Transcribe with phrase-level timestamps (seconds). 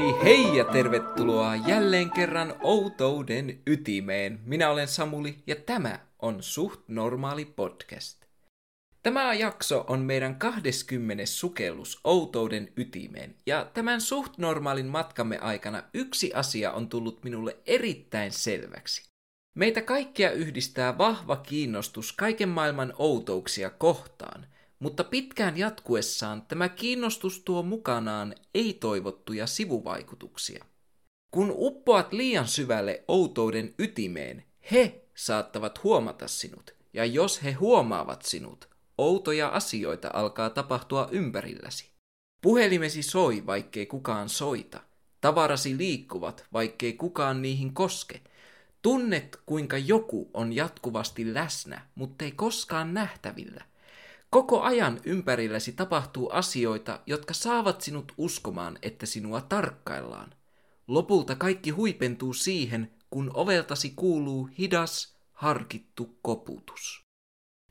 [0.00, 4.40] Hei hei ja tervetuloa jälleen kerran Outouden ytimeen.
[4.44, 8.24] Minä olen Samuli ja tämä on Suht Normaali Podcast.
[9.02, 11.26] Tämä jakso on meidän 20.
[11.26, 18.32] sukellus Outouden ytimeen ja tämän suht normaalin matkamme aikana yksi asia on tullut minulle erittäin
[18.32, 19.10] selväksi.
[19.54, 24.46] Meitä kaikkia yhdistää vahva kiinnostus kaiken maailman outouksia kohtaan–
[24.80, 30.64] mutta pitkään jatkuessaan tämä kiinnostus tuo mukanaan ei-toivottuja sivuvaikutuksia.
[31.30, 38.68] Kun uppoat liian syvälle outouden ytimeen, he saattavat huomata sinut, ja jos he huomaavat sinut,
[38.98, 41.90] outoja asioita alkaa tapahtua ympärilläsi.
[42.42, 44.80] Puhelimesi soi, vaikkei kukaan soita.
[45.20, 48.20] Tavarasi liikkuvat, vaikkei kukaan niihin koske.
[48.82, 53.64] Tunnet, kuinka joku on jatkuvasti läsnä, mutta ei koskaan nähtävillä.
[54.30, 60.34] Koko ajan ympärilläsi tapahtuu asioita, jotka saavat sinut uskomaan, että sinua tarkkaillaan.
[60.86, 67.04] Lopulta kaikki huipentuu siihen, kun oveltasi kuuluu hidas, harkittu koputus.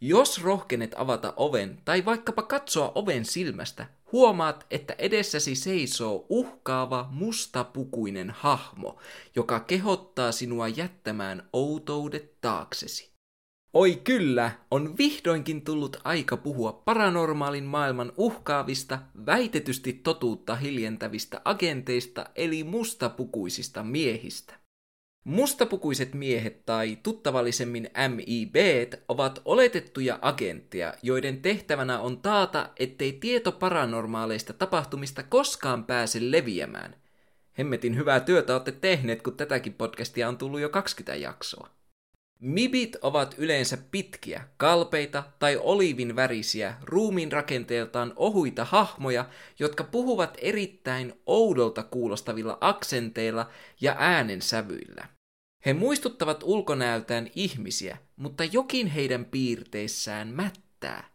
[0.02, 8.30] Jos rohkenet avata oven tai vaikkapa katsoa oven silmästä, huomaat, että edessäsi seisoo uhkaava mustapukuinen
[8.30, 9.00] hahmo,
[9.36, 13.19] joka kehottaa sinua jättämään outoudet taaksesi.
[13.74, 22.64] Oi kyllä, on vihdoinkin tullut aika puhua paranormaalin maailman uhkaavista, väitetysti totuutta hiljentävistä agenteista eli
[22.64, 24.54] mustapukuisista miehistä.
[25.24, 28.56] Mustapukuiset miehet tai tuttavallisemmin MIB
[29.08, 36.96] ovat oletettuja agentteja, joiden tehtävänä on taata, ettei tieto paranormaaleista tapahtumista koskaan pääse leviämään.
[37.60, 41.79] Hemmetin hyvää työtä olette tehneet, kun tätäkin podcastia on tullut jo 20 jaksoa.
[42.42, 49.26] Mibit ovat yleensä pitkiä, kalpeita tai olivin värisiä, ruumiin rakenteeltaan ohuita hahmoja,
[49.60, 53.50] jotka puhuvat erittäin oudolta kuulostavilla aksenteilla
[53.82, 55.08] ja äänensävyillä.
[55.66, 61.10] He muistuttavat ulkonäöltään ihmisiä, mutta jokin heidän piirteissään mättää.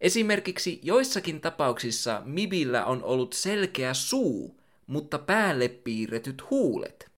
[0.00, 7.11] Esimerkiksi joissakin tapauksissa Mibillä on ollut selkeä suu, mutta päälle piirretyt huulet.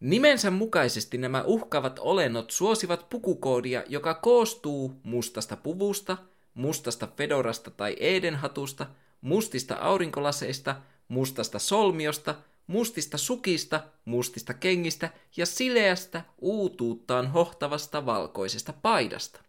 [0.00, 6.16] Nimensä mukaisesti nämä uhkaavat olennot suosivat pukukoodia, joka koostuu mustasta puvusta,
[6.54, 8.86] mustasta fedorasta tai edenhatusta,
[9.20, 10.76] mustista aurinkolaseista,
[11.08, 12.34] mustasta solmiosta,
[12.66, 19.40] mustista sukista, mustista kengistä ja sileästä, uutuuttaan hohtavasta valkoisesta paidasta.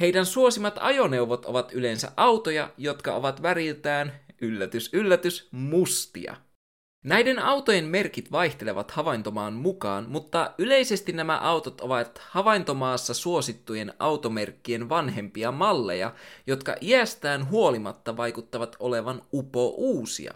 [0.00, 6.36] Heidän suosimat ajoneuvot ovat yleensä autoja, jotka ovat väriltään, yllätys yllätys, mustia.
[7.04, 15.52] Näiden autojen merkit vaihtelevat havaintomaan mukaan, mutta yleisesti nämä autot ovat havaintomaassa suosittujen automerkkien vanhempia
[15.52, 16.14] malleja,
[16.46, 20.34] jotka iästään huolimatta vaikuttavat olevan upo uusia.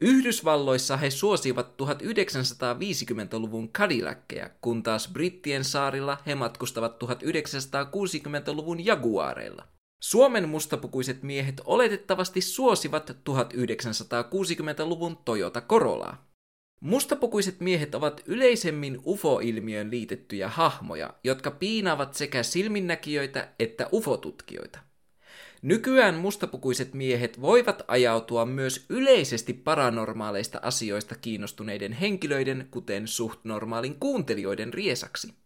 [0.00, 9.64] Yhdysvalloissa he suosivat 1950-luvun Cadillackeja, kun taas Brittien saarilla he matkustavat 1960-luvun Jaguareilla.
[10.04, 16.30] Suomen mustapukuiset miehet oletettavasti suosivat 1960-luvun Toyota Corolaa.
[16.80, 24.78] Mustapukuiset miehet ovat yleisemmin UFO-ilmiön liitettyjä hahmoja, jotka piinaavat sekä silminnäkijöitä että UFO-tutkijoita.
[25.62, 34.74] Nykyään mustapukuiset miehet voivat ajautua myös yleisesti paranormaaleista asioista kiinnostuneiden henkilöiden, kuten suht normaalin kuuntelijoiden
[34.74, 35.43] riesaksi.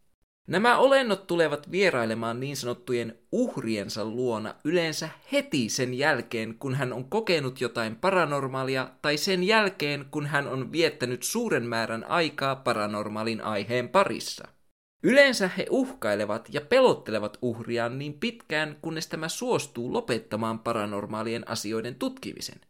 [0.49, 7.05] Nämä olennot tulevat vierailemaan niin sanottujen uhriensa luona yleensä heti sen jälkeen, kun hän on
[7.05, 13.89] kokenut jotain paranormaalia, tai sen jälkeen, kun hän on viettänyt suuren määrän aikaa paranormaalin aiheen
[13.89, 14.49] parissa.
[15.03, 22.61] Yleensä he uhkailevat ja pelottelevat uhriaan niin pitkään, kunnes tämä suostuu lopettamaan paranormaalien asioiden tutkimisen.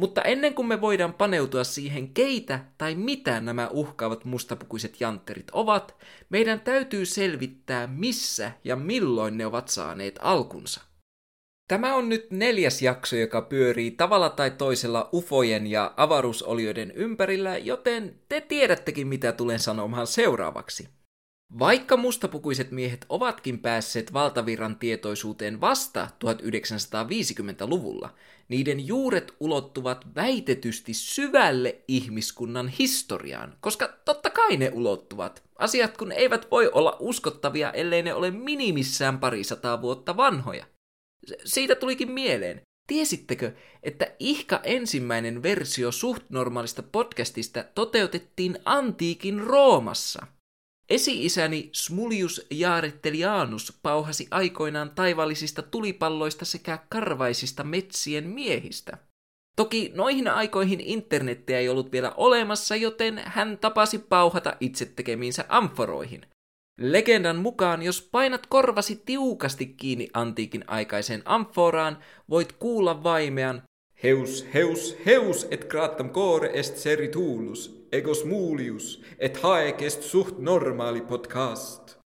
[0.00, 5.96] Mutta ennen kuin me voidaan paneutua siihen, keitä tai mitä nämä uhkaavat mustapukuiset jantterit ovat,
[6.30, 10.80] meidän täytyy selvittää, missä ja milloin ne ovat saaneet alkunsa.
[11.68, 18.20] Tämä on nyt neljäs jakso, joka pyörii tavalla tai toisella ufojen ja avaruusolioiden ympärillä, joten
[18.28, 20.88] te tiedättekin, mitä tulen sanomaan seuraavaksi.
[21.58, 28.14] Vaikka mustapukuiset miehet ovatkin päässeet valtavirran tietoisuuteen vasta 1950-luvulla,
[28.50, 35.42] niiden juuret ulottuvat väitetysti syvälle ihmiskunnan historiaan, koska totta kai ne ulottuvat.
[35.58, 40.66] Asiat kun eivät voi olla uskottavia, ellei ne ole minimissään parisataa vuotta vanhoja.
[41.44, 42.60] Siitä tulikin mieleen.
[42.86, 43.52] Tiesittekö,
[43.82, 50.26] että ihka ensimmäinen versio suht normaalista podcastista toteutettiin antiikin Roomassa?
[50.90, 58.98] Esi-isäni Smulius Jaarettelianus pauhasi aikoinaan taivallisista tulipalloista sekä karvaisista metsien miehistä.
[59.56, 66.26] Toki noihin aikoihin internettiä ei ollut vielä olemassa, joten hän tapasi pauhata itse tekemiinsä amforoihin.
[66.80, 71.98] Legendan mukaan, jos painat korvasi tiukasti kiinni antiikin aikaiseen amforaan,
[72.30, 73.62] voit kuulla vaimean
[74.02, 81.00] Heus, heus, heus, et gratam core est seritulus, egos mulius, et haec est suht normaali
[81.00, 82.00] podcast.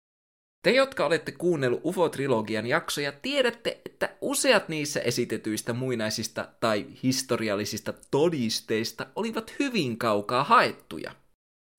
[0.62, 9.06] Te, jotka olette kuunnellut UFO-trilogian jaksoja, tiedätte, että useat niissä esitetyistä muinaisista tai historiallisista todisteista
[9.16, 11.12] olivat hyvin kaukaa haettuja.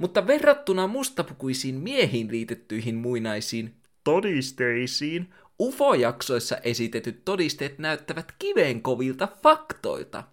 [0.02, 10.24] Mutta verrattuna mustapukuisiin miehiin liitettyihin muinaisiin todisteisiin, UFO-jaksoissa esitetyt todisteet näyttävät kiveen kovilta faktoilta.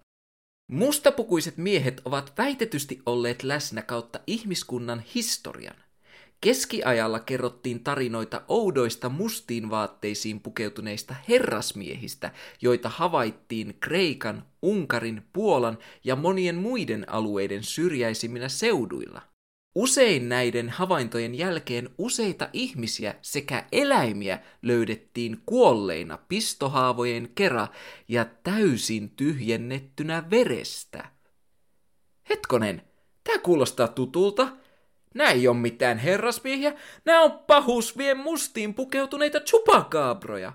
[0.73, 5.75] Mustapukuiset miehet ovat väitetysti olleet läsnä kautta ihmiskunnan historian.
[6.41, 12.31] Keskiajalla kerrottiin tarinoita oudoista mustiin vaatteisiin pukeutuneista herrasmiehistä,
[12.61, 19.21] joita havaittiin Kreikan, Unkarin, Puolan ja monien muiden alueiden syrjäisimmillä seuduilla–
[19.75, 27.67] Usein näiden havaintojen jälkeen useita ihmisiä sekä eläimiä löydettiin kuolleina pistohaavojen kera
[28.07, 31.09] ja täysin tyhjennettynä verestä.
[32.29, 32.81] Hetkonen,
[33.23, 34.47] tää kuulostaa tutulta.
[35.13, 36.73] Nää ei ole mitään herrasmiehiä,
[37.05, 40.53] nää on pahusvien mustiin pukeutuneita chupakaabroja.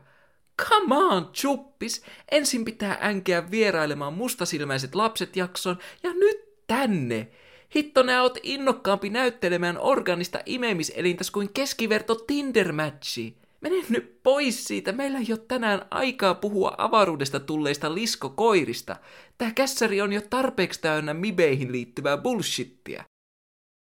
[0.63, 2.03] Come on, chuppis!
[2.31, 7.29] Ensin pitää änkeä vierailemaan mustasilmäiset lapset jakson ja nyt tänne!
[7.77, 13.35] Hitto, nää oot innokkaampi näyttelemään organista imemiselintäs kuin keskiverto Tinder-matchi.
[13.61, 18.97] Mene nyt pois siitä, meillä ei ole tänään aikaa puhua avaruudesta tulleista liskokoirista.
[19.39, 23.05] Tää kässäri on jo tarpeeksi täynnä mibeihin liittyvää bullshittia.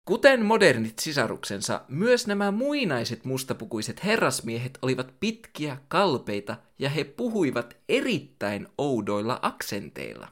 [0.08, 8.68] Kuten modernit sisaruksensa, myös nämä muinaiset mustapukuiset herrasmiehet olivat pitkiä, kalpeita ja he puhuivat erittäin
[8.78, 10.28] oudoilla aksenteilla.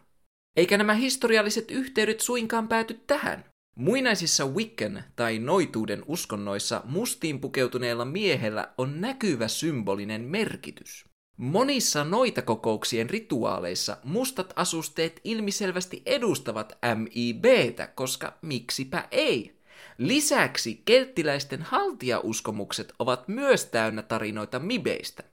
[0.56, 3.46] Eikä nämä historialliset yhteydet suinkaan pääty tähän.
[3.76, 11.06] Muinaisissa Wiccan tai noituuden uskonnoissa mustiin pukeutuneella miehellä on näkyvä symbolinen merkitys.
[11.38, 19.60] Monissa noita kokouksien rituaaleissa mustat asusteet ilmiselvästi edustavat MIBtä, koska miksipä ei.
[19.98, 25.24] Lisäksi kelttiläisten haltiauskomukset ovat myös täynnä tarinoita mibeistä.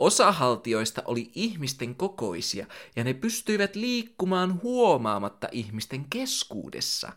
[0.00, 2.66] Osa haltioista oli ihmisten kokoisia,
[2.96, 7.12] ja ne pystyivät liikkumaan huomaamatta ihmisten keskuudessa.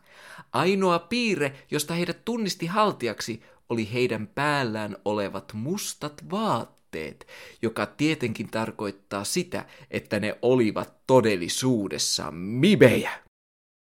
[0.53, 7.27] Ainoa piirre, josta heidät tunnisti haltiaksi, oli heidän päällään olevat mustat vaatteet,
[7.61, 13.22] joka tietenkin tarkoittaa sitä, että ne olivat todellisuudessa mibejä.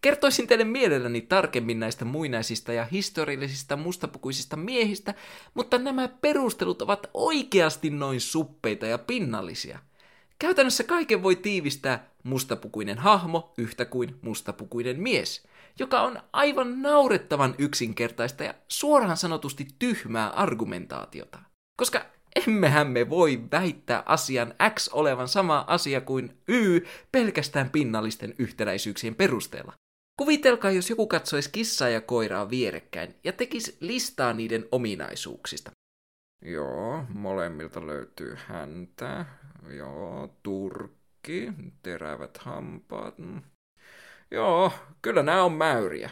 [0.02, 5.14] Kertoisin teille mielelläni tarkemmin näistä muinaisista ja historiallisista mustapukuisista miehistä,
[5.54, 9.80] mutta nämä perustelut ovat oikeasti noin suppeita ja pinnallisia.
[10.40, 15.48] Käytännössä kaiken voi tiivistää mustapukuinen hahmo yhtä kuin mustapukuinen mies,
[15.80, 21.40] joka on aivan naurettavan yksinkertaista ja suoraan sanotusti tyhmää argumentaatiota.
[21.78, 22.06] Koska
[22.48, 26.80] emmehän me voi väittää asian X olevan sama asia kuin Y
[27.12, 29.74] pelkästään pinnallisten yhtäläisyyksien perusteella.
[30.20, 35.72] Kuvitelkaa, jos joku katsoisi kissaa ja koiraa vierekkäin ja tekisi listaa niiden ominaisuuksista.
[36.42, 39.26] Joo, molemmilta löytyy häntä.
[39.70, 41.52] Joo, turkki,
[41.84, 43.16] terävät hampaat.
[44.32, 46.10] Joo, kyllä nämä on mäyriä.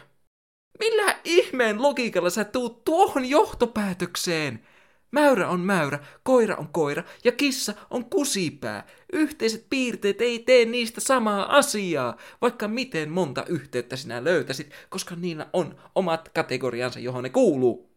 [0.78, 4.66] Millä ihmeen logiikalla sä tuut tuohon johtopäätökseen?
[5.10, 8.86] Mäyrä on mäyrä, koira on koira ja kissa on kusipää.
[9.12, 15.46] Yhteiset piirteet ei tee niistä samaa asiaa, vaikka miten monta yhteyttä sinä löytäisit, koska niillä
[15.52, 17.88] on omat kategoriansa, johon ne kuuluu.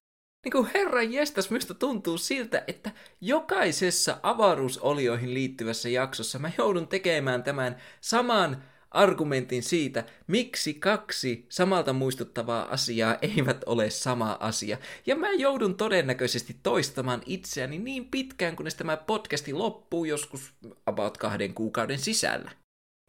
[0.45, 2.91] Niin kuin herran jestas, minusta tuntuu siltä, että
[3.21, 12.71] jokaisessa avaruusolioihin liittyvässä jaksossa mä joudun tekemään tämän saman argumentin siitä, miksi kaksi samalta muistuttavaa
[12.71, 14.77] asiaa eivät ole sama asia.
[15.05, 20.53] Ja mä joudun todennäköisesti toistamaan itseäni niin pitkään, kunnes tämä podcasti loppuu joskus
[20.85, 22.51] about kahden kuukauden sisällä.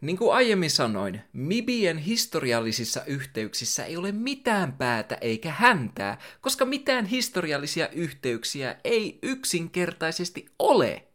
[0.02, 7.06] Niin kuin aiemmin sanoin, Mibien historiallisissa yhteyksissä ei ole mitään päätä eikä häntää, koska mitään
[7.06, 11.11] historiallisia yhteyksiä ei yksinkertaisesti ole.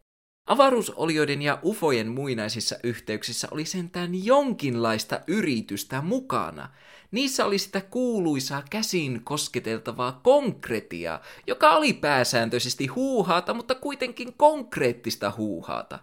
[0.47, 6.69] Avaruusolioiden ja ufojen muinaisissa yhteyksissä oli sentään jonkinlaista yritystä mukana.
[7.11, 15.99] Niissä oli sitä kuuluisaa käsin kosketeltavaa konkretiaa, joka oli pääsääntöisesti huuhaata, mutta kuitenkin konkreettista huuhaata.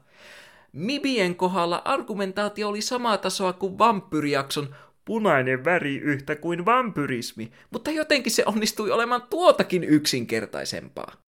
[0.73, 4.75] Mibien kohdalla argumentaatio oli samaa tasoa kuin vampyrijakson
[5.05, 11.24] punainen väri yhtä kuin vampyrismi, mutta jotenkin se onnistui olemaan tuotakin yksinkertaisempaa.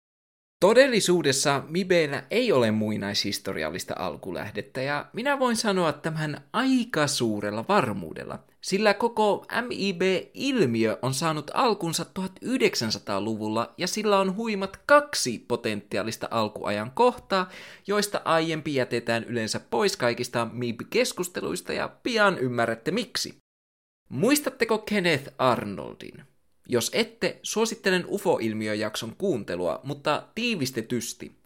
[0.60, 8.94] Todellisuudessa Mibellä ei ole muinaishistoriallista alkulähdettä ja minä voin sanoa tämän aika suurella varmuudella, sillä
[8.94, 17.48] koko MIB-ilmiö on saanut alkunsa 1900-luvulla ja sillä on huimat kaksi potentiaalista alkuajan kohtaa,
[17.86, 23.36] joista aiempi jätetään yleensä pois kaikista MIB-keskusteluista ja pian ymmärrätte miksi.
[24.08, 26.33] Muistatteko Kenneth Arnoldin?
[26.68, 31.36] Jos ette, suosittelen UFO-ilmiöjakson kuuntelua, mutta tiivistetysti.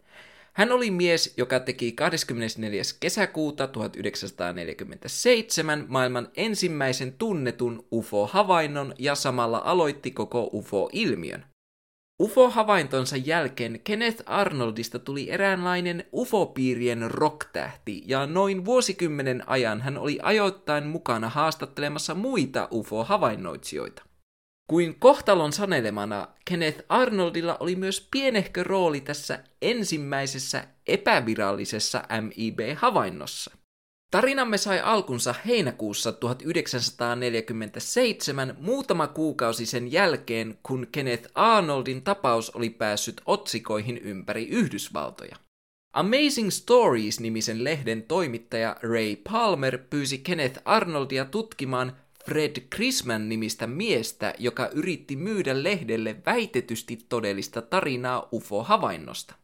[0.53, 2.83] Hän oli mies, joka teki 24.
[3.01, 11.45] kesäkuuta 1947 maailman ensimmäisen tunnetun UFO-havainnon ja samalla aloitti koko UFO-ilmiön.
[12.23, 20.87] UFO-havaintonsa jälkeen Kenneth Arnoldista tuli eräänlainen UFO-piirien rocktähti, ja noin vuosikymmenen ajan hän oli ajoittain
[20.87, 24.08] mukana haastattelemassa muita UFO-havainnoitsijoita.
[24.71, 33.57] Kuin kohtalon sanelemana, Kenneth Arnoldilla oli myös pienehkö rooli tässä ensimmäisessä epävirallisessa MIB-havainnossa.
[34.11, 43.23] Tarinamme sai alkunsa heinäkuussa 1947 muutama kuukausi sen jälkeen, kun Kenneth Arnoldin tapaus oli päässyt
[43.27, 45.37] otsikoihin ympäri Yhdysvaltoja.
[45.93, 51.97] Amazing Stories-nimisen lehden toimittaja Ray Palmer pyysi Kenneth Arnoldia tutkimaan
[52.29, 59.35] Fred Chrisman nimistä miestä, joka yritti myydä lehdelle väitetysti todellista tarinaa UFO-havainnosta.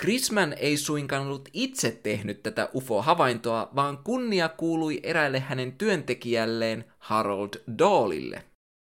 [0.00, 7.62] Chrisman ei suinkaan ollut itse tehnyt tätä UFO-havaintoa, vaan kunnia kuului eräille hänen työntekijälleen Harold
[7.78, 8.44] Dallille.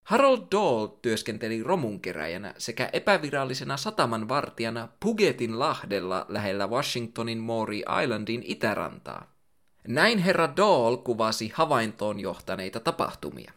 [0.04, 9.37] Harold Dahl työskenteli romunkeräjänä sekä epävirallisena satamanvartijana Pugetin lahdella lähellä Washingtonin Maury Islandin itärantaa.
[9.86, 13.52] Näin herra Dahl kuvasi havaintoon johtaneita tapahtumia.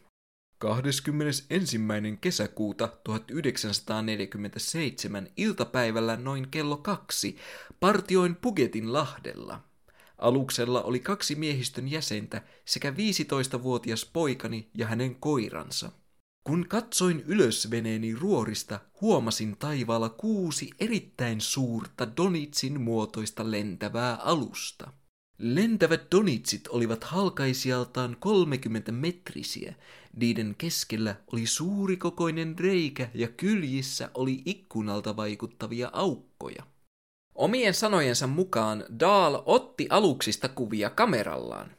[0.58, 1.80] 21.
[2.22, 7.38] kesäkuuta 1947 iltapäivällä noin kello kaksi
[7.80, 9.60] partioin Pugetin lahdella.
[10.18, 15.92] Aluksella oli kaksi miehistön jäsentä sekä 15-vuotias poikani ja hänen koiransa.
[16.44, 24.92] Kun katsoin ylös veneeni ruorista, huomasin taivaalla kuusi erittäin suurta Donitsin muotoista lentävää alusta.
[25.44, 29.74] Lentävät donitsit olivat halkaisijaltaan 30 metrisiä.
[30.16, 36.64] Niiden keskellä oli suurikokoinen reikä ja kyljissä oli ikkunalta vaikuttavia aukkoja.
[37.36, 41.72] Omien sanojensa mukaan Daal otti aluksista kuvia kamerallaan.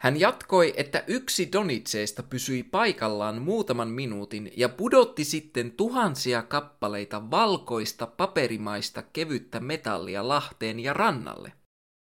[0.00, 8.06] Hän jatkoi, että yksi donitseista pysyi paikallaan muutaman minuutin ja pudotti sitten tuhansia kappaleita valkoista
[8.06, 11.52] paperimaista kevyttä metallia lahteen ja rannalle.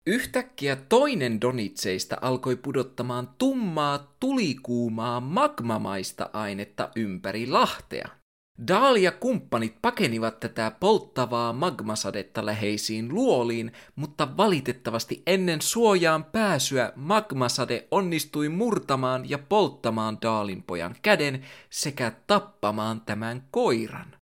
[0.09, 8.09] Yhtäkkiä toinen donitseista alkoi pudottamaan tummaa, tulikuumaa, magmamaista ainetta ympäri lahtea.
[8.67, 17.87] Daal ja kumppanit pakenivat tätä polttavaa magmasadetta läheisiin luoliin, mutta valitettavasti ennen suojaan pääsyä magmasade
[17.91, 24.18] onnistui murtamaan ja polttamaan Daalin pojan käden sekä tappamaan tämän koiran.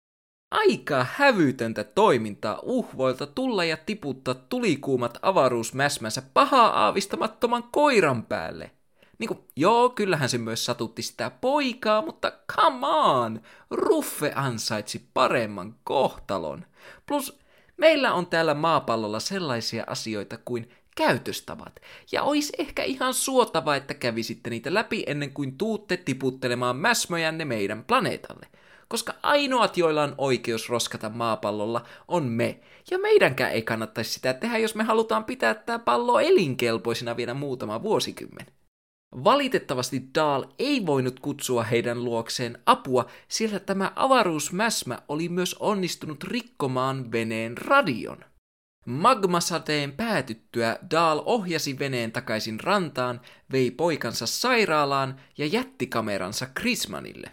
[0.54, 8.72] Aika hävytöntä toimintaa uhvoilta tulla ja tiputtaa tulikuumat avaruusmäsmänsä pahaa aavistamattoman koiran päälle.
[9.20, 13.42] Niinku, joo, kyllähän se myös satutti sitä poikaa, mutta come on!
[13.72, 16.66] Ruffe ansaitsi paremman kohtalon.
[17.06, 17.40] Plus,
[17.78, 21.80] meillä on täällä maapallolla sellaisia asioita kuin käytöstavat,
[22.12, 27.84] ja olisi ehkä ihan suotava, että kävisitte niitä läpi ennen kuin tuutte tiputtelemaan mäsmöjänne meidän
[27.84, 28.48] planeetalle
[28.88, 32.60] koska ainoat, joilla on oikeus roskata maapallolla, on me.
[32.92, 37.84] Ja meidänkään ei kannattaisi sitä tehdä, jos me halutaan pitää tämä pallo elinkelpoisena vielä muutama
[37.84, 38.46] vuosikymmen.
[39.24, 47.12] Valitettavasti Daal ei voinut kutsua heidän luokseen apua, sillä tämä avaruusmäsmä oli myös onnistunut rikkomaan
[47.12, 48.18] veneen radion.
[48.86, 53.22] Magmasateen päätyttyä Daal ohjasi veneen takaisin rantaan,
[53.52, 57.32] vei poikansa sairaalaan ja jätti kameransa Krismanille.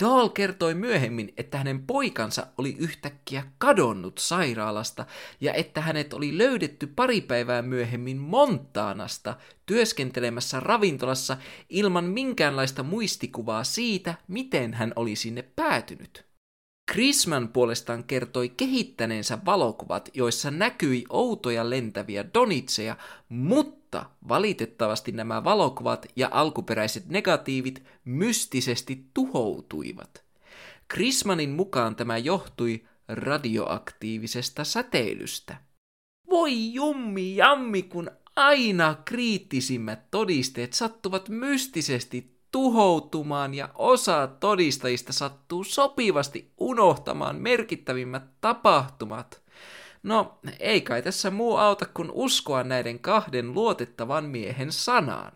[0.00, 5.06] Dahl kertoi myöhemmin, että hänen poikansa oli yhtäkkiä kadonnut sairaalasta
[5.40, 9.36] ja että hänet oli löydetty pari päivää myöhemmin Montaanasta
[9.66, 11.36] työskentelemässä ravintolassa
[11.68, 16.24] ilman minkäänlaista muistikuvaa siitä, miten hän oli sinne päätynyt.
[16.92, 22.96] Chrisman puolestaan kertoi kehittäneensä valokuvat, joissa näkyi outoja lentäviä donitseja,
[23.28, 23.81] mutta
[24.28, 30.24] valitettavasti nämä valokuvat ja alkuperäiset negatiivit mystisesti tuhoutuivat.
[30.92, 35.56] Chrismanin mukaan tämä johtui radioaktiivisesta säteilystä.
[36.30, 46.52] Voi jummi jammi, kun aina kriittisimmät todisteet sattuvat mystisesti tuhoutumaan ja osa todistajista sattuu sopivasti
[46.58, 49.41] unohtamaan merkittävimmät tapahtumat.
[50.02, 55.32] No, ei kai tässä muu auta kuin uskoa näiden kahden luotettavan miehen sanaan.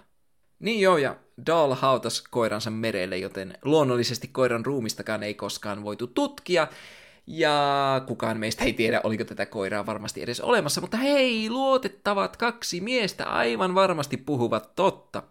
[0.59, 6.69] Niin joo, ja Dahl hautas koiransa merelle, joten luonnollisesti koiran ruumistakaan ei koskaan voitu tutkia,
[7.27, 12.81] ja kukaan meistä ei tiedä, oliko tätä koiraa varmasti edes olemassa, mutta hei, luotettavat kaksi
[12.81, 15.23] miestä aivan varmasti puhuvat totta.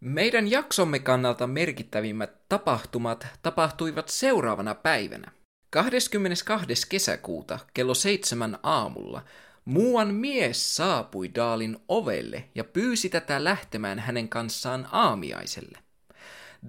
[0.00, 5.32] Meidän jaksomme kannalta merkittävimmät tapahtumat tapahtuivat seuraavana päivänä.
[5.72, 6.66] 22.
[6.88, 9.22] kesäkuuta kello seitsemän aamulla
[9.64, 15.78] muuan mies saapui Daalin ovelle ja pyysi tätä lähtemään hänen kanssaan aamiaiselle.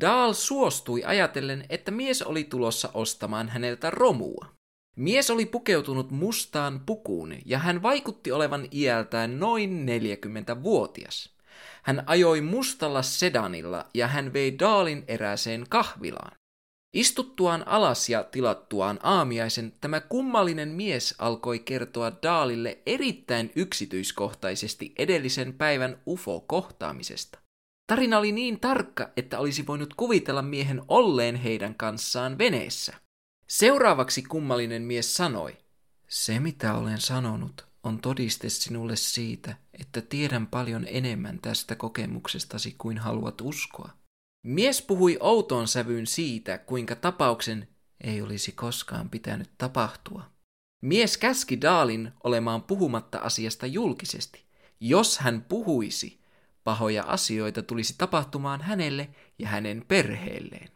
[0.02, 4.46] Daal suostui ajatellen, että mies oli tulossa ostamaan häneltä romua.
[4.96, 11.30] Mies oli pukeutunut mustaan pukuun ja hän vaikutti olevan iältään noin 40-vuotias.
[11.84, 16.43] Hän ajoi mustalla sedanilla ja hän vei Daalin erääseen kahvilaan.
[16.94, 26.02] Istuttuaan alas ja tilattuaan aamiaisen, tämä kummallinen mies alkoi kertoa Daalille erittäin yksityiskohtaisesti edellisen päivän
[26.08, 27.40] UFO-kohtaamisesta.
[27.88, 32.94] Tarina oli niin tarkka, että olisi voinut kuvitella miehen olleen heidän kanssaan veneessä.
[33.48, 35.58] Seuraavaksi kummallinen mies sanoi,
[36.08, 42.98] se mitä olen sanonut on todiste sinulle siitä, että tiedän paljon enemmän tästä kokemuksestasi kuin
[42.98, 44.03] haluat uskoa.
[44.44, 47.68] Mies puhui outoon sävyyn siitä, kuinka tapauksen
[48.02, 50.24] ei olisi koskaan pitänyt tapahtua.
[50.82, 54.44] Mies käski Daalin olemaan puhumatta asiasta julkisesti.
[54.80, 56.20] Jos hän puhuisi,
[56.64, 59.10] pahoja asioita tulisi tapahtumaan hänelle
[59.40, 60.70] ja hänen perheelleen.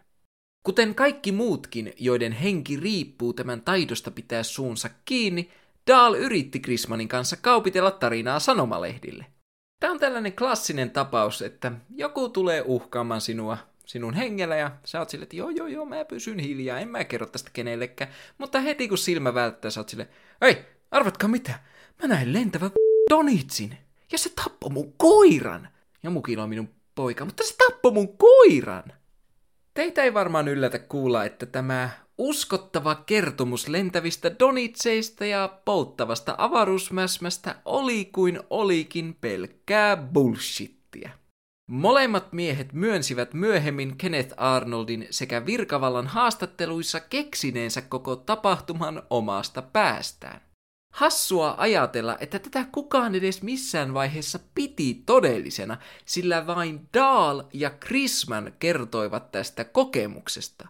[0.63, 5.51] Kuten kaikki muutkin, joiden henki riippuu tämän taidosta pitää suunsa kiinni,
[5.87, 9.25] Dahl yritti Grismanin kanssa kaupitella tarinaa sanomalehdille.
[9.79, 15.09] Tämä on tällainen klassinen tapaus, että joku tulee uhkaamaan sinua sinun hengellä ja sä oot
[15.09, 18.11] sille, että joo joo joo, mä pysyn hiljaa, en mä kerro tästä kenellekään.
[18.37, 20.07] Mutta heti kun silmä välttää, sä oot sille,
[20.41, 21.59] ei, arvatkaa mitä,
[22.01, 22.71] mä näin lentävän
[23.09, 23.77] Donitsin
[24.11, 25.69] ja se tappoi mun koiran.
[26.03, 28.83] Ja mukilla on minun poika, mutta se tappoi mun koiran.
[29.73, 38.05] Teitä ei varmaan yllätä kuulla, että tämä uskottava kertomus lentävistä donitseista ja polttavasta avaruusmäsmästä oli
[38.05, 41.09] kuin olikin pelkkää bullshittia.
[41.69, 50.41] Molemmat miehet myönsivät myöhemmin Kenneth Arnoldin sekä virkavallan haastatteluissa keksineensä koko tapahtuman omasta päästään.
[50.93, 58.53] Hassua ajatella, että tätä kukaan edes missään vaiheessa piti todellisena, sillä vain Dahl ja Chrisman
[58.59, 60.67] kertoivat tästä kokemuksesta.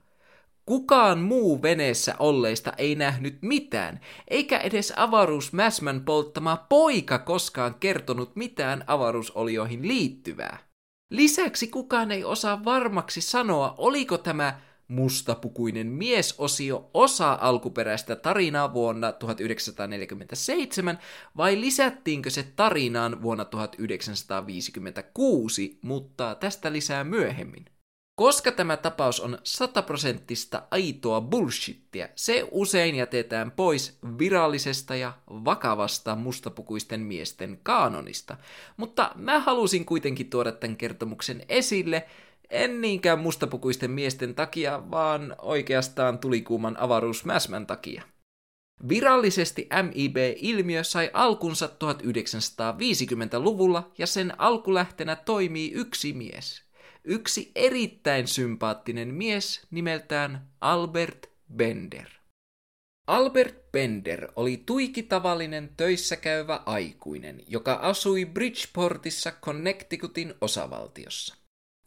[0.68, 8.84] Kukaan muu veneessä olleista ei nähnyt mitään, eikä edes avaruusmäsmän polttama poika koskaan kertonut mitään
[8.88, 10.58] avaruusolioihin liittyvää.
[11.10, 21.00] Lisäksi kukaan ei osaa varmaksi sanoa, oliko tämä mustapukuinen miesosio osa alkuperäistä tarinaa vuonna 1947
[21.38, 27.66] vai lisättiinkö se tarinaan vuonna 1956, mutta tästä lisää myöhemmin.
[28.20, 37.00] Koska tämä tapaus on sataprosenttista aitoa bullshittia, se usein jätetään pois virallisesta ja vakavasta mustapukuisten
[37.00, 38.38] miesten kaanonista.
[38.78, 42.08] Mutta mä halusin kuitenkin tuoda tämän kertomuksen esille,
[42.50, 48.04] en niinkään mustapukuisten miesten takia, vaan oikeastaan tulikuuman avaruusmäsmän takia.
[48.90, 56.62] Virallisesti MIB-ilmiö sai alkunsa 1950-luvulla ja sen alkulähtenä toimii yksi mies–
[57.08, 62.08] yksi erittäin sympaattinen mies nimeltään Albert Bender.
[63.08, 71.36] Albert Bender oli tuikitavallinen töissä käyvä aikuinen, joka asui Bridgeportissa Connecticutin osavaltiossa.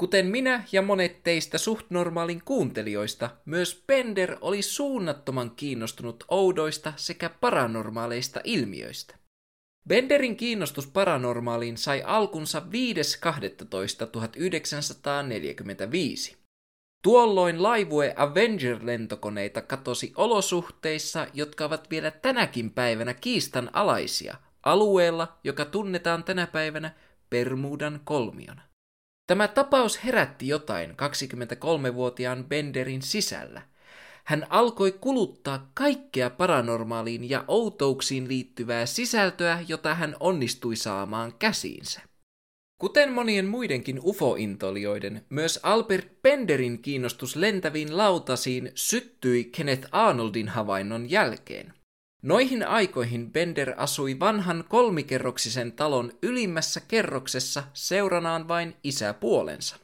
[0.01, 7.31] Kuten minä ja monet teistä suht normaalin kuuntelijoista, myös Bender oli suunnattoman kiinnostunut oudoista sekä
[7.31, 9.20] paranormaaleista ilmiöistä.
[9.89, 12.63] Benderin kiinnostus paranormaaliin sai alkunsa
[16.31, 16.37] 5.12.1945.
[17.03, 26.25] Tuolloin laivue Avenger-lentokoneita katosi olosuhteissa, jotka ovat vielä tänäkin päivänä kiistan alaisia, alueella, joka tunnetaan
[26.25, 26.95] tänä päivänä
[27.31, 28.63] Bermudan kolmiona.
[29.27, 33.63] Tämä tapaus herätti jotain 23-vuotiaan Benderin sisällä.
[34.25, 42.01] Hän alkoi kuluttaa kaikkea paranormaaliin ja outouksiin liittyvää sisältöä, jota hän onnistui saamaan käsiinsä.
[42.79, 51.75] Kuten monien muidenkin UFO-intolijoiden, myös Albert Benderin kiinnostus lentäviin lautasiin syttyi Kenneth Arnoldin havainnon jälkeen.
[52.23, 59.77] Noihin aikoihin Bender asui vanhan kolmikerroksisen talon ylimmässä kerroksessa seuranaan vain isäpuolensa.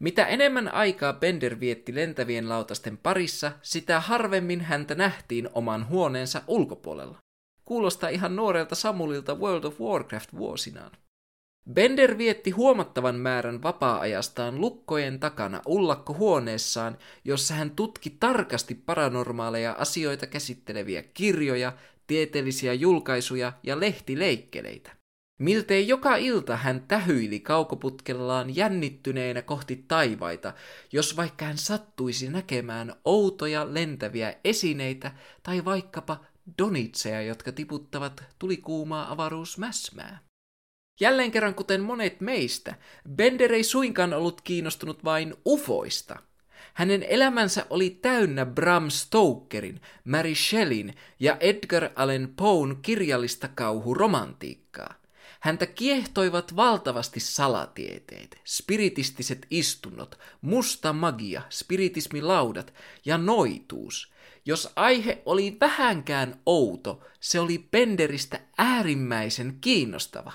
[0.00, 7.18] Mitä enemmän aikaa Bender vietti lentävien lautasten parissa, sitä harvemmin häntä nähtiin oman huoneensa ulkopuolella.
[7.64, 10.90] Kuulostaa ihan nuorelta Samulilta World of Warcraft vuosinaan.
[11.72, 21.02] Bender vietti huomattavan määrän vapaa-ajastaan lukkojen takana ullakkohuoneessaan, jossa hän tutki tarkasti paranormaaleja asioita käsitteleviä
[21.02, 21.72] kirjoja,
[22.06, 24.99] tieteellisiä julkaisuja ja lehtileikkeleitä.
[25.40, 30.52] Miltei joka ilta hän tähyili kaukoputkellaan jännittyneenä kohti taivaita,
[30.92, 36.24] jos vaikka hän sattuisi näkemään outoja lentäviä esineitä tai vaikkapa
[36.58, 40.18] donitseja, jotka tiputtavat tulikuumaa avaruusmäsmää.
[41.00, 42.74] Jälleen kerran kuten monet meistä,
[43.14, 46.18] Bender ei suinkaan ollut kiinnostunut vain ufoista.
[46.74, 54.99] Hänen elämänsä oli täynnä Bram Stokerin, Mary Shelleyn ja Edgar Allan Poen kirjallista kauhuromantiikkaa.
[55.42, 62.74] Häntä kiehtoivat valtavasti salatieteet, spiritistiset istunnot, musta magia, spiritismilaudat
[63.04, 64.12] ja noituus.
[64.46, 70.32] Jos aihe oli vähänkään outo, se oli Benderistä äärimmäisen kiinnostava.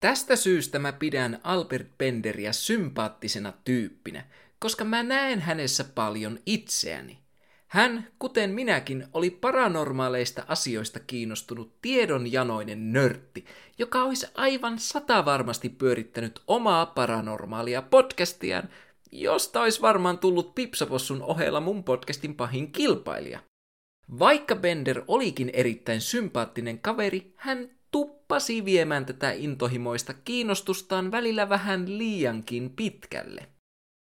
[0.00, 4.24] Tästä syystä mä pidän Albert Benderiä sympaattisena tyyppinä,
[4.58, 7.25] koska mä näen hänessä paljon itseäni.
[7.68, 13.44] Hän, kuten minäkin, oli paranormaaleista asioista kiinnostunut tiedonjanoinen nörtti,
[13.78, 18.68] joka olisi aivan satavarmasti pyörittänyt omaa paranormaalia podcastiaan,
[19.12, 23.40] josta olisi varmaan tullut Pipsapossun ohella mun podcastin pahin kilpailija.
[24.18, 32.70] Vaikka Bender olikin erittäin sympaattinen kaveri, hän tuppasi viemään tätä intohimoista kiinnostustaan välillä vähän liiankin
[32.70, 33.55] pitkälle.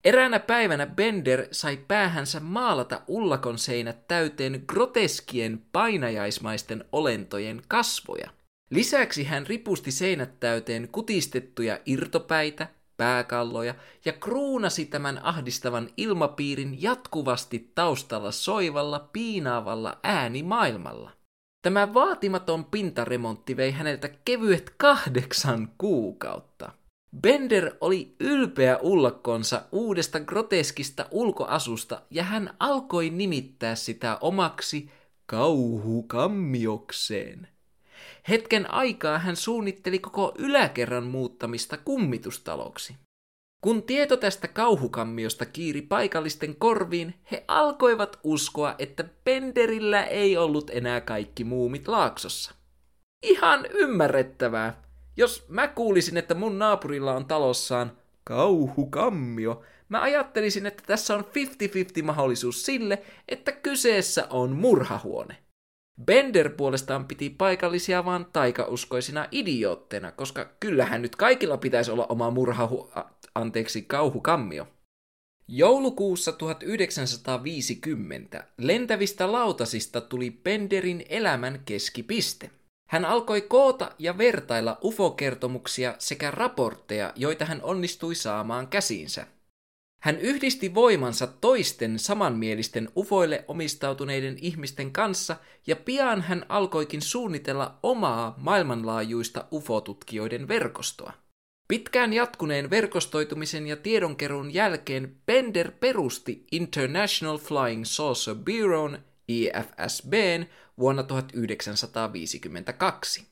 [0.03, 8.29] Eräänä päivänä Bender sai päähänsä maalata ullakon seinät täyteen groteskien painajaismaisten olentojen kasvoja.
[8.69, 18.31] Lisäksi hän ripusti seinät täyteen kutistettuja irtopäitä, pääkalloja ja kruunasi tämän ahdistavan ilmapiirin jatkuvasti taustalla
[18.31, 21.11] soivalla, piinaavalla äänimaailmalla.
[21.61, 26.71] Tämä vaatimaton pintaremontti vei häneltä kevyet kahdeksan kuukautta.
[27.21, 34.91] Bender oli ylpeä ullakkonsa uudesta groteskista ulkoasusta ja hän alkoi nimittää sitä omaksi
[35.25, 37.47] kauhukammiokseen.
[38.29, 42.95] Hetken aikaa hän suunnitteli koko yläkerran muuttamista kummitustaloksi.
[43.63, 51.01] Kun tieto tästä kauhukammiosta kiiri paikallisten korviin, he alkoivat uskoa, että Benderillä ei ollut enää
[51.01, 52.53] kaikki muumit laaksossa.
[53.23, 54.86] Ihan ymmärrettävää.
[55.17, 61.25] Jos mä kuulisin, että mun naapurilla on talossaan kauhukammio, mä ajattelisin, että tässä on
[61.99, 65.37] 50-50 mahdollisuus sille, että kyseessä on murhahuone.
[66.05, 72.91] Bender puolestaan piti paikallisia vaan taikauskoisina idiootteina, koska kyllähän nyt kaikilla pitäisi olla oma murhahu...
[73.35, 74.67] anteeksi, kauhukammio.
[75.47, 82.49] Joulukuussa 1950 lentävistä lautasista tuli Benderin elämän keskipiste.
[82.87, 89.27] Hän alkoi koota ja vertailla UFO-kertomuksia sekä raportteja, joita hän onnistui saamaan käsiinsä.
[90.01, 95.35] Hän yhdisti voimansa toisten samanmielisten ufoille omistautuneiden ihmisten kanssa
[95.67, 101.13] ja pian hän alkoikin suunnitella omaa maailmanlaajuista ufotutkijoiden verkostoa.
[101.67, 108.89] Pitkään jatkuneen verkostoitumisen ja tiedonkeruun jälkeen Bender perusti International Flying Saucer Bureau
[109.27, 110.45] IFSBn
[110.79, 113.27] vuonna 1952.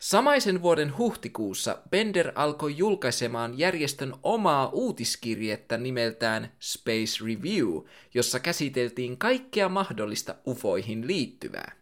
[0.00, 7.68] Samaisen vuoden huhtikuussa Bender alkoi julkaisemaan järjestön omaa uutiskirjettä nimeltään Space Review,
[8.14, 11.72] jossa käsiteltiin kaikkea mahdollista ufoihin liittyvää.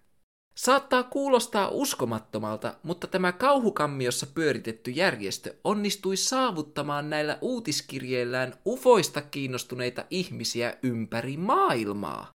[0.54, 10.76] Saattaa kuulostaa uskomattomalta, mutta tämä kauhukammiossa pyöritetty järjestö onnistui saavuttamaan näillä uutiskirjeillään ufoista kiinnostuneita ihmisiä
[10.82, 12.30] ympäri maailmaa.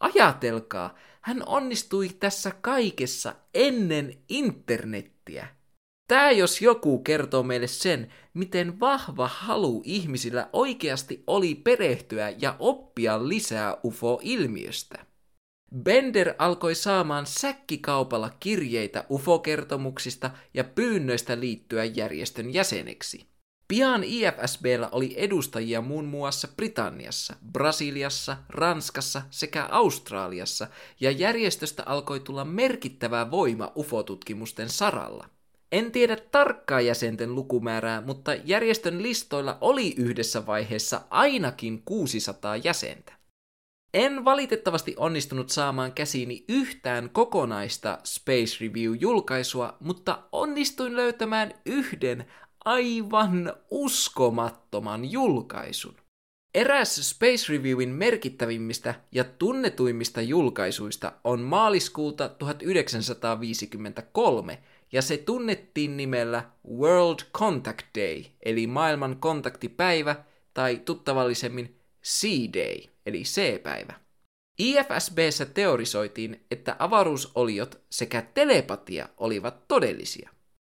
[0.00, 0.94] Ajatelkaa,
[1.26, 5.48] hän onnistui tässä kaikessa ennen internettiä.
[6.08, 13.28] Tämä jos joku kertoo meille sen, miten vahva halu ihmisillä oikeasti oli perehtyä ja oppia
[13.28, 15.06] lisää UFO-ilmiöstä.
[15.82, 23.26] Bender alkoi saamaan säkkikaupalla kirjeitä UFO-kertomuksista ja pyynnöistä liittyä järjestön jäseneksi.
[23.68, 30.66] Pian IFSBllä oli edustajia muun muassa Britanniassa, Brasiliassa, Ranskassa sekä Australiassa,
[31.00, 35.28] ja järjestöstä alkoi tulla merkittävä voima ufotutkimusten saralla.
[35.72, 43.12] En tiedä tarkkaa jäsenten lukumäärää, mutta järjestön listoilla oli yhdessä vaiheessa ainakin 600 jäsentä.
[43.94, 52.26] En valitettavasti onnistunut saamaan käsiini yhtään kokonaista Space Review-julkaisua, mutta onnistuin löytämään yhden
[52.66, 55.96] aivan uskomattoman julkaisun.
[56.54, 64.58] Eräs Space Reviewin merkittävimmistä ja tunnetuimmista julkaisuista on maaliskuulta 1953,
[64.92, 70.16] ja se tunnettiin nimellä World Contact Day, eli maailman kontaktipäivä,
[70.54, 72.76] tai tuttavallisemmin C-Day,
[73.06, 73.94] eli C-päivä.
[74.58, 80.35] IFSBssä teorisoitiin, että avaruusoliot sekä telepatia olivat todellisia.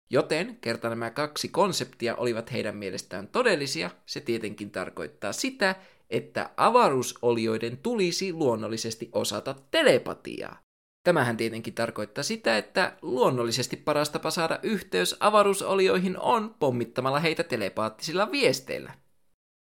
[0.10, 5.76] Joten, kerta nämä kaksi konseptia olivat heidän mielestään todellisia, se tietenkin tarkoittaa sitä,
[6.10, 10.60] että avaruusolioiden tulisi luonnollisesti osata telepatiaa.
[11.04, 18.32] Tämähän tietenkin tarkoittaa sitä, että luonnollisesti paras tapa saada yhteys avaruusolioihin on pommittamalla heitä telepaattisilla
[18.32, 18.93] viesteillä.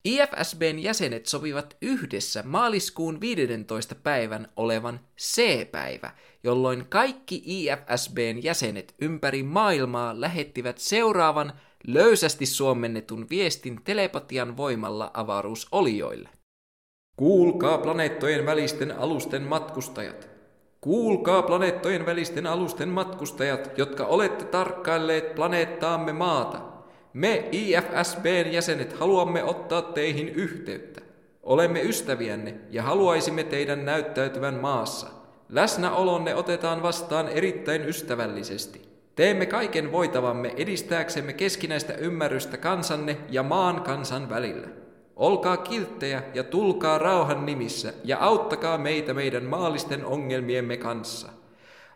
[0.05, 3.95] IFSBn jäsenet sopivat yhdessä maaliskuun 15.
[3.95, 6.11] päivän olevan C-päivä,
[6.43, 11.53] jolloin kaikki IFSBn jäsenet ympäri maailmaa lähettivät seuraavan
[11.87, 16.29] löysästi suomennetun viestin telepatian voimalla avaruusolioille.
[17.17, 20.29] Kuulkaa planeettojen välisten alusten matkustajat.
[20.81, 26.61] Kuulkaa planeettojen välisten alusten matkustajat, jotka olette tarkkailleet planeettaamme maata–
[27.15, 31.01] me IFSBn jäsenet haluamme ottaa teihin yhteyttä.
[31.43, 35.07] Olemme ystäviänne ja haluaisimme teidän näyttäytyvän maassa.
[35.49, 38.83] Läsnäolonne otetaan vastaan erittäin ystävällisesti.
[39.17, 44.69] Teemme kaiken voitavamme edistääksemme keskinäistä ymmärrystä kansanne ja maan kansan välillä.
[45.17, 51.29] Olkaa kilttejä ja tulkaa rauhan nimissä ja auttakaa meitä meidän maallisten ongelmiemme kanssa.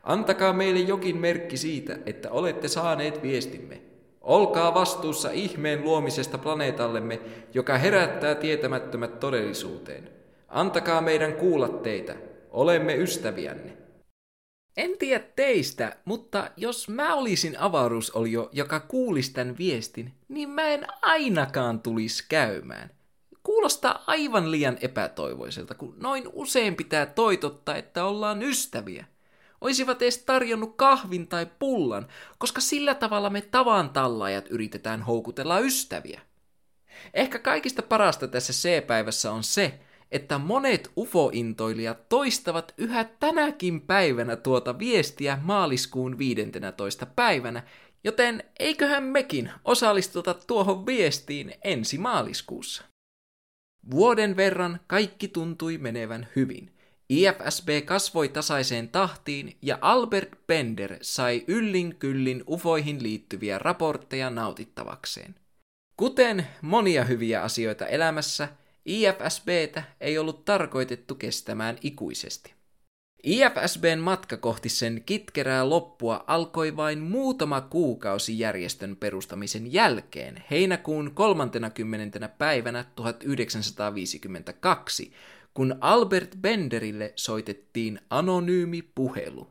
[0.02, 3.87] Antakaa meille jokin merkki siitä, että olette saaneet viestimme.
[4.20, 7.20] Olkaa vastuussa ihmeen luomisesta planeetallemme,
[7.54, 10.10] joka herättää tietämättömät todellisuuteen.
[10.48, 12.16] Antakaa meidän kuulla teitä.
[12.50, 13.76] Olemme ystäviänne.
[14.76, 20.86] En tiedä teistä, mutta jos mä olisin avaruusolio, joka kuulisi tämän viestin, niin mä en
[21.02, 22.90] ainakaan tulisi käymään.
[23.42, 29.04] Kuulostaa aivan liian epätoivoiselta, kun noin usein pitää toitottaa, että ollaan ystäviä
[29.60, 36.20] olisivat edes tarjonnut kahvin tai pullan, koska sillä tavalla me tavan tallaajat yritetään houkutella ystäviä.
[37.14, 39.80] Ehkä kaikista parasta tässä C-päivässä on se,
[40.12, 47.06] että monet ufointoilijat toistavat yhä tänäkin päivänä tuota viestiä maaliskuun 15.
[47.06, 47.62] päivänä,
[48.04, 52.84] joten eiköhän mekin osallistuta tuohon viestiin ensi maaliskuussa.
[53.90, 56.72] Vuoden verran kaikki tuntui menevän hyvin–
[57.10, 65.34] IFSB kasvoi tasaiseen tahtiin ja Albert Bender sai yllin kyllin ufoihin liittyviä raportteja nautittavakseen.
[65.96, 68.48] Kuten monia hyviä asioita elämässä,
[68.84, 72.58] IFSBtä ei ollut tarkoitettu kestämään ikuisesti.
[73.22, 82.28] IFSBn matka kohti sen kitkerää loppua alkoi vain muutama kuukausi järjestön perustamisen jälkeen, heinäkuun 30.
[82.28, 85.12] päivänä 1952,
[85.58, 89.50] kun Albert Benderille soitettiin anonyymi puhelu.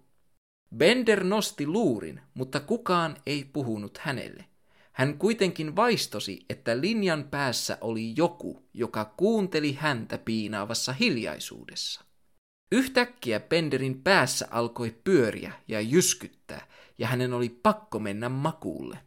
[0.77, 4.45] Bender nosti luurin, mutta kukaan ei puhunut hänelle.
[4.91, 12.01] Hän kuitenkin vaistosi, että linjan päässä oli joku, joka kuunteli häntä piinaavassa hiljaisuudessa.
[12.71, 16.67] Yhtäkkiä Benderin päässä alkoi pyöriä ja jyskyttää,
[16.97, 18.97] ja hänen oli pakko mennä makuulle.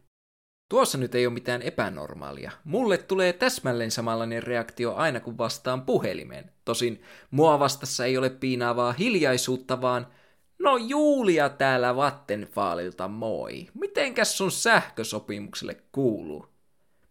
[0.71, 2.51] Tuossa nyt ei ole mitään epänormaalia.
[2.63, 6.51] Mulle tulee täsmälleen samanlainen reaktio aina kun vastaan puhelimeen.
[6.65, 10.07] Tosin mua vastassa ei ole piinaavaa hiljaisuutta, vaan
[10.59, 13.67] No Julia täällä Vattenfaalilta moi.
[13.73, 16.45] Mitenkäs sun sähkösopimukselle kuuluu?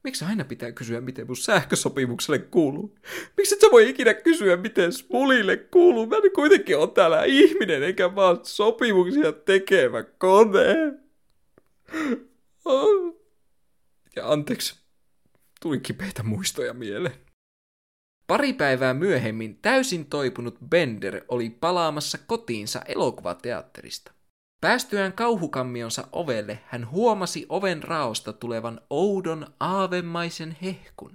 [0.05, 2.95] Miksi aina pitää kysyä, miten mun sähkösopimukselle kuuluu?
[3.37, 6.07] Miksi et sä voi ikinä kysyä, miten smulille kuuluu?
[6.07, 10.75] Mä nyt kuitenkin on täällä ihminen, eikä vaan sopimuksia tekevä kone.
[14.17, 14.81] Ja anteeksi,
[15.61, 17.15] tuli kipeitä muistoja mieleen.
[18.27, 24.13] Pari päivää myöhemmin täysin toipunut Bender oli palaamassa kotiinsa elokuvateatterista.
[24.61, 31.15] Päästyään kauhukammionsa ovelle hän huomasi oven raosta tulevan oudon aavemaisen hehkun.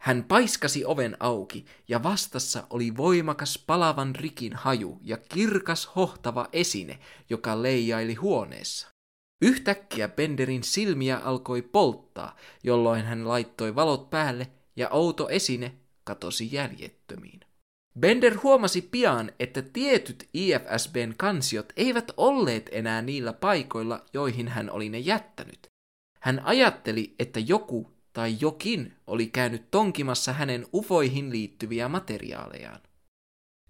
[0.00, 6.98] Hän paiskasi oven auki ja vastassa oli voimakas palavan rikin haju ja kirkas hohtava esine,
[7.30, 8.95] joka leijaili huoneessa.
[9.42, 17.40] Yhtäkkiä Benderin silmiä alkoi polttaa, jolloin hän laittoi valot päälle ja outo esine katosi jäljettömiin.
[18.00, 24.88] Bender huomasi pian, että tietyt IFSBn kansiot eivät olleet enää niillä paikoilla, joihin hän oli
[24.88, 25.66] ne jättänyt.
[26.20, 32.80] Hän ajatteli, että joku tai jokin oli käynyt tonkimassa hänen ufoihin liittyviä materiaalejaan.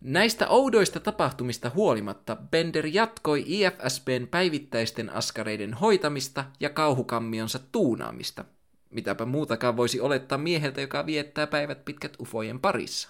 [0.07, 8.45] Näistä oudoista tapahtumista huolimatta Bender jatkoi IFSBn päivittäisten askareiden hoitamista ja kauhukammionsa tuunaamista.
[8.91, 13.09] Mitäpä muutakaan voisi olettaa mieheltä, joka viettää päivät pitkät ufojen parissa.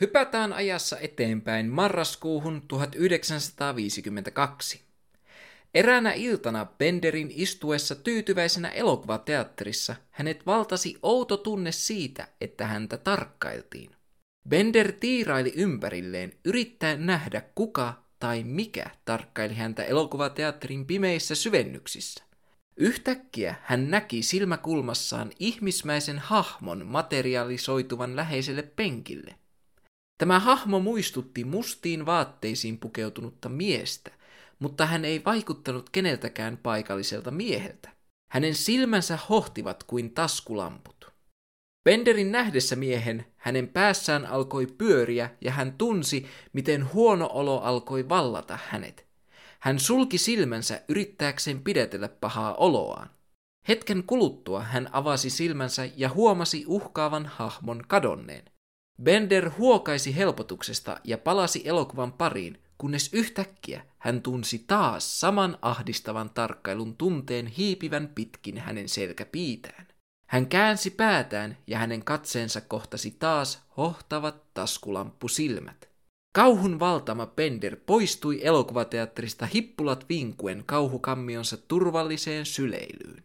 [0.00, 4.80] Hypätään ajassa eteenpäin marraskuuhun 1952.
[5.74, 13.99] Eräänä iltana Benderin istuessa tyytyväisenä elokuvateatterissa hänet valtasi outo tunne siitä, että häntä tarkkailtiin.
[14.48, 22.24] Bender tiiraili ympärilleen yrittäen nähdä kuka tai mikä tarkkaili häntä elokuvateatterin pimeissä syvennyksissä.
[22.76, 29.34] Yhtäkkiä hän näki silmäkulmassaan ihmismäisen hahmon materialisoituvan läheiselle penkille.
[30.18, 34.10] Tämä hahmo muistutti mustiin vaatteisiin pukeutunutta miestä,
[34.58, 37.90] mutta hän ei vaikuttanut keneltäkään paikalliselta mieheltä.
[38.32, 41.09] Hänen silmänsä hohtivat kuin taskulamput.
[41.84, 48.58] Benderin nähdessä miehen hänen päässään alkoi pyöriä ja hän tunsi, miten huono olo alkoi vallata
[48.68, 49.06] hänet.
[49.60, 53.10] Hän sulki silmänsä yrittääkseen pidätellä pahaa oloaan.
[53.68, 58.44] Hetken kuluttua hän avasi silmänsä ja huomasi uhkaavan hahmon kadonneen.
[59.02, 66.96] Bender huokaisi helpotuksesta ja palasi elokuvan pariin, kunnes yhtäkkiä hän tunsi taas saman ahdistavan tarkkailun
[66.96, 69.89] tunteen hiipivän pitkin hänen selkäpiitään.
[70.30, 75.88] Hän käänsi päätään ja hänen katseensa kohtasi taas hohtavat taskulamppusilmät.
[76.34, 83.22] Kauhun valtama Bender poistui elokuvateatterista hippulat vinkuen kauhukammionsa turvalliseen syleilyyn.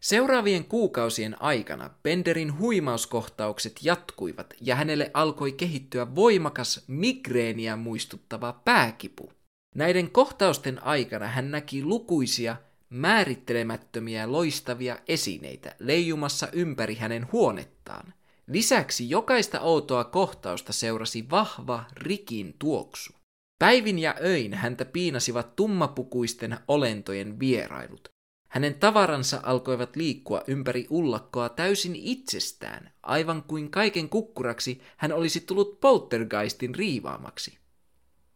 [0.00, 9.32] Seuraavien kuukausien aikana Benderin huimauskohtaukset jatkuivat ja hänelle alkoi kehittyä voimakas migreeniä muistuttava pääkipu.
[9.74, 12.56] Näiden kohtausten aikana hän näki lukuisia
[12.90, 18.14] määrittelemättömiä loistavia esineitä leijumassa ympäri hänen huonettaan.
[18.46, 23.12] Lisäksi jokaista outoa kohtausta seurasi vahva rikin tuoksu.
[23.58, 28.08] Päivin ja öin häntä piinasivat tummapukuisten olentojen vierailut.
[28.48, 35.80] Hänen tavaransa alkoivat liikkua ympäri ullakkoa täysin itsestään, aivan kuin kaiken kukkuraksi hän olisi tullut
[35.80, 37.58] poltergeistin riivaamaksi.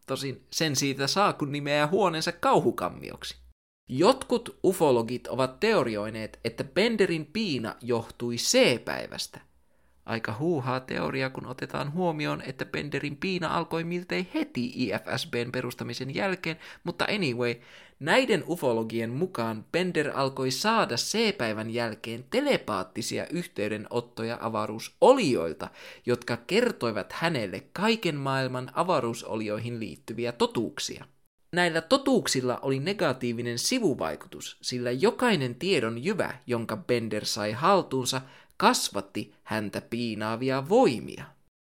[0.07, 3.42] Tosin sen siitä saa, kun nimeää huoneensa kauhukammioksi.
[3.89, 9.41] Jotkut ufologit ovat teorioineet, että Benderin piina johtui C-päivästä–
[10.05, 16.57] Aika huuhaa teoria, kun otetaan huomioon, että Benderin piina alkoi miltei heti IFSBn perustamisen jälkeen,
[16.83, 17.55] mutta anyway,
[17.99, 25.69] näiden ufologien mukaan Bender alkoi saada C-päivän jälkeen telepaattisia yhteydenottoja avaruusolioilta,
[26.05, 31.05] jotka kertoivat hänelle kaiken maailman avaruusolioihin liittyviä totuuksia.
[31.53, 38.21] Näillä totuuksilla oli negatiivinen sivuvaikutus, sillä jokainen tiedon jyvä, jonka Bender sai haltuunsa,
[38.57, 41.25] kasvatti häntä piinaavia voimia.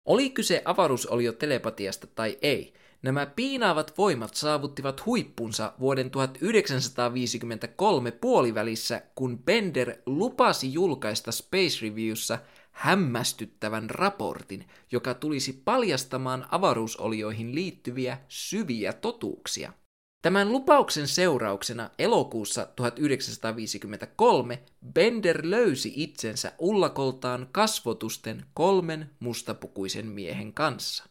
[0.08, 9.38] Oli kyse avaruusolio telepatiasta tai ei, nämä piinaavat voimat saavuttivat huippunsa vuoden 1953 puolivälissä, kun
[9.38, 12.38] Bender lupasi julkaista Space Reviewssa
[12.74, 19.72] hämmästyttävän raportin, joka tulisi paljastamaan avaruusolioihin liittyviä syviä totuuksia–
[20.24, 31.04] Tämän lupauksen seurauksena elokuussa 1953 Bender löysi itsensä ullakoltaan kasvotusten kolmen mustapukuisen miehen kanssa.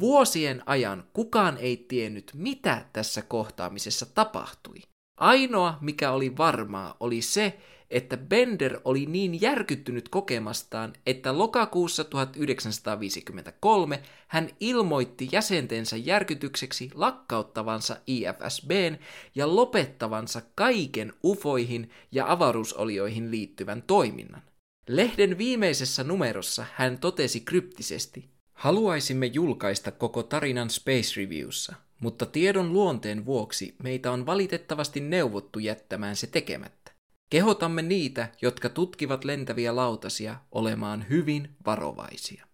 [0.00, 4.78] Vuosien ajan kukaan ei tiennyt, mitä tässä kohtaamisessa tapahtui.
[5.16, 7.58] Ainoa, mikä oli varmaa, oli se,
[7.90, 18.98] että Bender oli niin järkyttynyt kokemastaan, että lokakuussa 1953 hän ilmoitti jäsentensä järkytykseksi lakkauttavansa IFSBn
[19.34, 24.42] ja lopettavansa kaiken ufoihin ja avaruusolioihin liittyvän toiminnan.
[24.88, 33.26] Lehden viimeisessä numerossa hän totesi kryptisesti, Haluaisimme julkaista koko tarinan Space Reviewssa, mutta tiedon luonteen
[33.26, 36.92] vuoksi meitä on valitettavasti neuvottu jättämään se tekemättä.
[37.30, 42.46] Kehotamme niitä, jotka tutkivat lentäviä lautasia, olemaan hyvin varovaisia.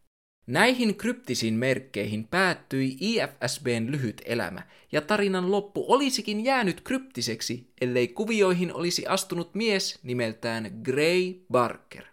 [0.47, 8.75] Näihin kryptisiin merkkeihin päättyi IFSBn lyhyt elämä, ja tarinan loppu olisikin jäänyt kryptiseksi, ellei kuvioihin
[8.75, 12.05] olisi astunut mies nimeltään Gray Barker.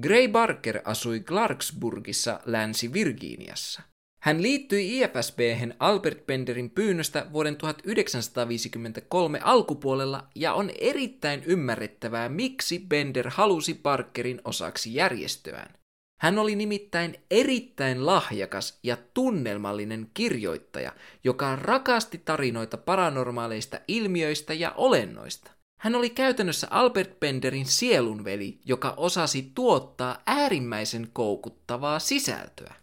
[0.00, 3.91] Gray Barker asui Clarksburgissa Länsi-Virginiassa.
[4.22, 5.38] Hän liittyi ifsb
[5.78, 14.94] Albert Benderin pyynnöstä vuoden 1953 alkupuolella ja on erittäin ymmärrettävää, miksi Bender halusi Parkerin osaksi
[14.94, 15.74] järjestöään.
[16.20, 20.92] Hän oli nimittäin erittäin lahjakas ja tunnelmallinen kirjoittaja,
[21.24, 25.50] joka rakasti tarinoita paranormaaleista ilmiöistä ja olennoista.
[25.80, 32.81] Hän oli käytännössä Albert Benderin sielunveli, joka osasi tuottaa äärimmäisen koukuttavaa sisältöä.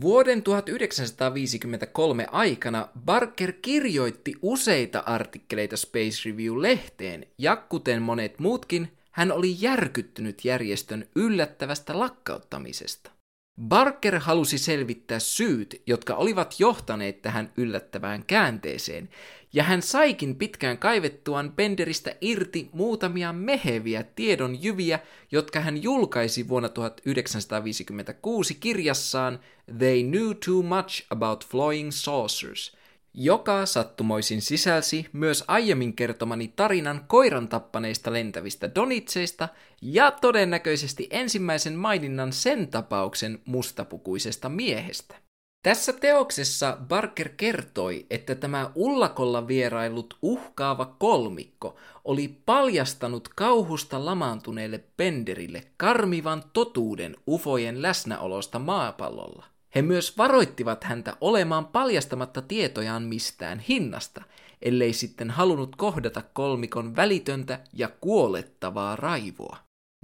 [0.00, 9.56] Vuoden 1953 aikana Barker kirjoitti useita artikkeleita Space Review-lehteen, ja kuten monet muutkin, hän oli
[9.58, 13.13] järkyttynyt järjestön yllättävästä lakkauttamisesta.
[13.60, 19.08] Barker halusi selvittää syyt, jotka olivat johtaneet tähän yllättävään käänteeseen,
[19.52, 24.98] ja hän saikin pitkään kaivettuaan Benderistä irti muutamia meheviä tiedon jyviä,
[25.32, 29.40] jotka hän julkaisi vuonna 1956 kirjassaan
[29.78, 32.76] They Knew Too Much About Flying Saucers–
[33.14, 39.48] joka sattumoisin sisälsi myös aiemmin kertomani tarinan koiran tappaneista lentävistä donitseista
[39.82, 45.16] ja todennäköisesti ensimmäisen maininnan sen tapauksen mustapukuisesta miehestä.
[45.62, 55.62] Tässä teoksessa Barker kertoi, että tämä ullakolla vierailut uhkaava kolmikko oli paljastanut kauhusta lamaantuneelle Penderille
[55.76, 59.53] karmivan totuuden ufojen läsnäolosta maapallolla.
[59.74, 64.22] He myös varoittivat häntä olemaan paljastamatta tietojaan mistään hinnasta,
[64.62, 69.56] ellei sitten halunnut kohdata kolmikon välitöntä ja kuolettavaa raivoa.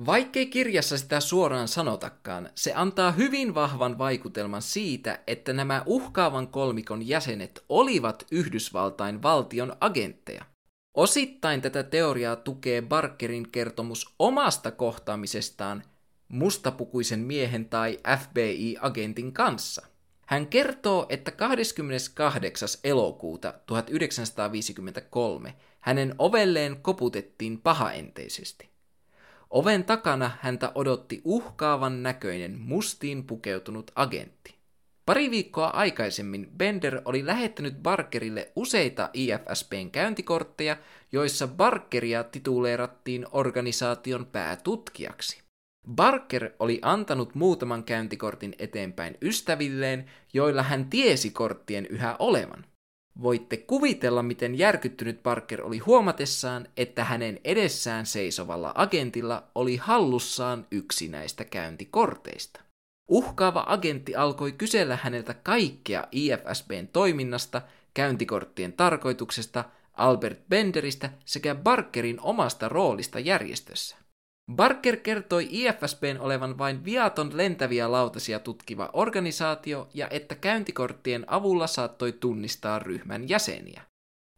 [0.06, 7.08] Vaikkei kirjassa sitä suoraan sanotakaan, se antaa hyvin vahvan vaikutelman siitä, että nämä uhkaavan kolmikon
[7.08, 10.44] jäsenet olivat Yhdysvaltain valtion agentteja.
[10.96, 15.82] Osittain tätä teoriaa tukee Barkerin kertomus omasta kohtaamisestaan
[16.30, 19.86] mustapukuisen miehen tai FBI-agentin kanssa.
[20.26, 22.68] Hän kertoo, että 28.
[22.84, 28.70] elokuuta 1953 hänen ovelleen koputettiin pahaenteisesti.
[29.50, 34.54] Oven takana häntä odotti uhkaavan näköinen mustiin pukeutunut agentti.
[35.06, 40.76] Pari viikkoa aikaisemmin Bender oli lähettänyt Barkerille useita IFSPn käyntikortteja,
[41.12, 45.49] joissa Barkeria tituleerattiin organisaation päätutkijaksi.
[45.88, 52.64] Barker oli antanut muutaman käyntikortin eteenpäin ystävilleen, joilla hän tiesi korttien yhä olevan.
[53.22, 61.08] Voitte kuvitella, miten järkyttynyt Barker oli huomatessaan, että hänen edessään seisovalla agentilla oli hallussaan yksi
[61.08, 62.60] näistä käyntikorteista.
[63.08, 67.62] Uhkaava agentti alkoi kysellä häneltä kaikkea IFSBn toiminnasta,
[67.94, 73.96] käyntikorttien tarkoituksesta, Albert Benderistä sekä Barkerin omasta roolista järjestössä.
[74.56, 82.12] Barker kertoi IFSBn olevan vain viaton lentäviä lautasia tutkiva organisaatio ja että käyntikorttien avulla saattoi
[82.12, 83.82] tunnistaa ryhmän jäseniä.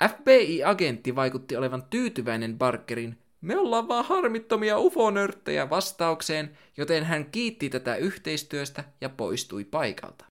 [0.08, 7.96] FBI-agentti vaikutti olevan tyytyväinen Barkerin me ollaan vaan harmittomia ufonörttejä vastaukseen, joten hän kiitti tätä
[7.96, 10.24] yhteistyöstä ja poistui paikalta.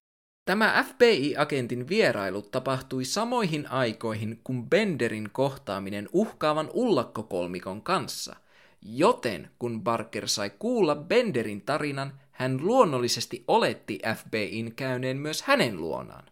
[0.44, 8.36] Tämä FBI-agentin vierailu tapahtui samoihin aikoihin kuin Benderin kohtaaminen uhkaavan ullakkokolmikon kanssa–
[8.82, 16.24] Joten kun Barker sai kuulla Benderin tarinan, hän luonnollisesti oletti FBIn käyneen myös hänen luonaan.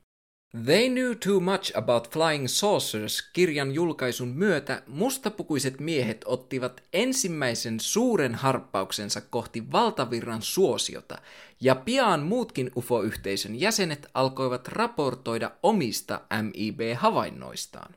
[0.65, 8.35] They Knew Too Much About Flying Saucers kirjan julkaisun myötä mustapukuiset miehet ottivat ensimmäisen suuren
[8.35, 11.19] harppauksensa kohti valtavirran suosiota,
[11.61, 17.95] ja pian muutkin UFO-yhteisön jäsenet alkoivat raportoida omista MIB-havainnoistaan.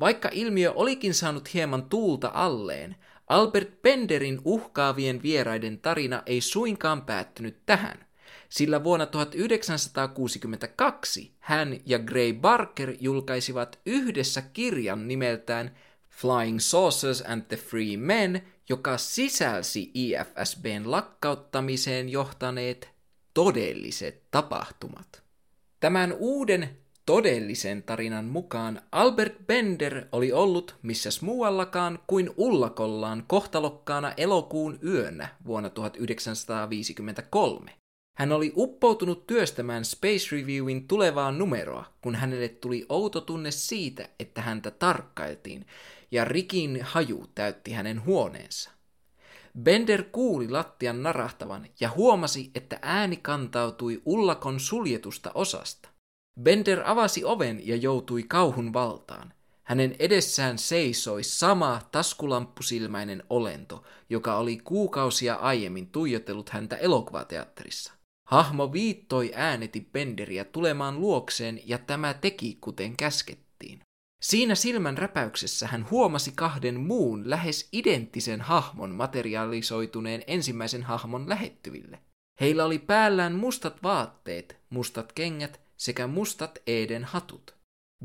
[0.00, 2.96] Vaikka ilmiö olikin saanut hieman tuulta alleen,
[3.26, 8.06] Albert Benderin uhkaavien vieraiden tarina ei suinkaan päättynyt tähän,
[8.48, 15.76] sillä vuonna 1962 hän ja Gray Barker julkaisivat yhdessä kirjan nimeltään
[16.10, 22.90] Flying Saucers and the Free Men, joka sisälsi IFSBn lakkauttamiseen johtaneet
[23.34, 25.22] todelliset tapahtumat.
[25.80, 34.78] Tämän uuden Todellisen tarinan mukaan Albert Bender oli ollut missäs muuallakaan kuin ullakollaan kohtalokkaana elokuun
[34.84, 37.70] yönä vuonna 1953.
[38.18, 44.42] Hän oli uppoutunut työstämään Space Reviewin tulevaa numeroa, kun hänelle tuli outo tunne siitä, että
[44.42, 45.66] häntä tarkkailtiin,
[46.10, 48.70] ja Rikin haju täytti hänen huoneensa.
[49.62, 55.93] Bender kuuli lattian narahtavan ja huomasi, että ääni kantautui ullakon suljetusta osasta.
[56.40, 59.32] Bender avasi oven ja joutui kauhun valtaan.
[59.62, 67.92] Hänen edessään seisoi sama taskulamppusilmäinen olento, joka oli kuukausia aiemmin tuijotellut häntä elokuvateatterissa.
[68.28, 73.80] Hahmo viittoi ääneti Benderiä tulemaan luokseen ja tämä teki kuten käskettiin.
[74.22, 81.98] Siinä silmän räpäyksessä hän huomasi kahden muun lähes identtisen hahmon materialisoituneen ensimmäisen hahmon lähettyville.
[82.40, 87.54] Heillä oli päällään mustat vaatteet, mustat kengät sekä mustat Eden hatut.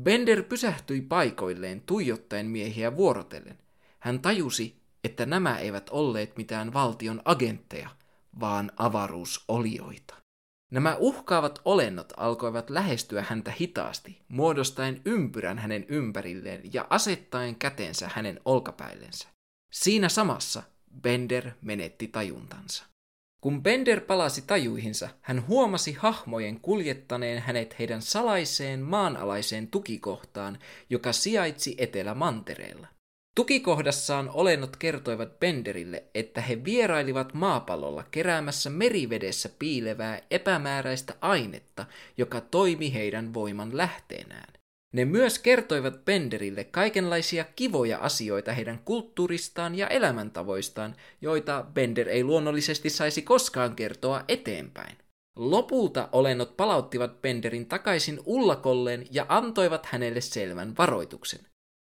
[0.02, 3.58] Bender pysähtyi paikoilleen tuijottaen miehiä vuorotellen.
[3.98, 7.88] Hän tajusi, että nämä eivät olleet mitään valtion agentteja,
[8.40, 10.14] vaan avaruusolioita.
[10.70, 18.40] Nämä uhkaavat olennot alkoivat lähestyä häntä hitaasti, muodostaen ympyrän hänen ympärilleen ja asettaen kätensä hänen
[18.44, 19.28] olkapäillensä.
[19.72, 20.62] Siinä samassa
[21.02, 22.89] Bender menetti tajuntansa.
[23.40, 30.58] Kun Bender palasi tajuihinsa, hän huomasi hahmojen kuljettaneen hänet heidän salaiseen maanalaiseen tukikohtaan,
[30.90, 32.86] joka sijaitsi Etelä-Mantereella.
[33.34, 41.86] Tukikohdassaan olennot kertoivat Benderille, että he vierailivat maapallolla keräämässä merivedessä piilevää epämääräistä ainetta,
[42.16, 44.59] joka toimi heidän voiman lähteenään.
[44.92, 52.90] Ne myös kertoivat Benderille kaikenlaisia kivoja asioita heidän kulttuuristaan ja elämäntavoistaan, joita Bender ei luonnollisesti
[52.90, 54.96] saisi koskaan kertoa eteenpäin.
[55.36, 61.40] Lopulta olennot palauttivat Benderin takaisin ullakolleen ja antoivat hänelle selvän varoituksen.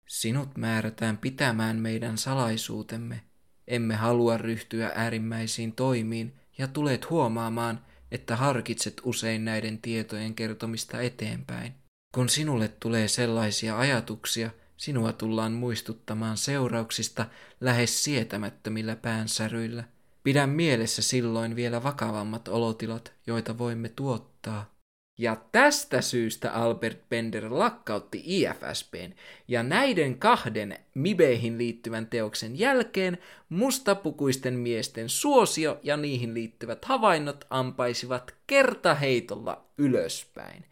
[0.08, 3.22] Sinut määrätään pitämään meidän salaisuutemme.
[3.68, 11.85] Emme halua ryhtyä äärimmäisiin toimiin ja tulet huomaamaan, että harkitset usein näiden tietojen kertomista eteenpäin.
[12.16, 17.26] Kun sinulle tulee sellaisia ajatuksia, sinua tullaan muistuttamaan seurauksista
[17.62, 19.84] lähes sietämättömillä päänsäryillä.
[20.24, 24.72] Pidä mielessä silloin vielä vakavammat olotilat, joita voimme tuottaa.
[25.18, 29.14] Ja tästä syystä Albert Bender lakkautti IFSBn,
[29.48, 33.18] ja näiden kahden Mibeihin liittyvän teoksen jälkeen
[33.50, 40.66] mustapukuisten miesten suosio ja niihin liittyvät havainnot ampaisivat kertaheitolla ylöspäin.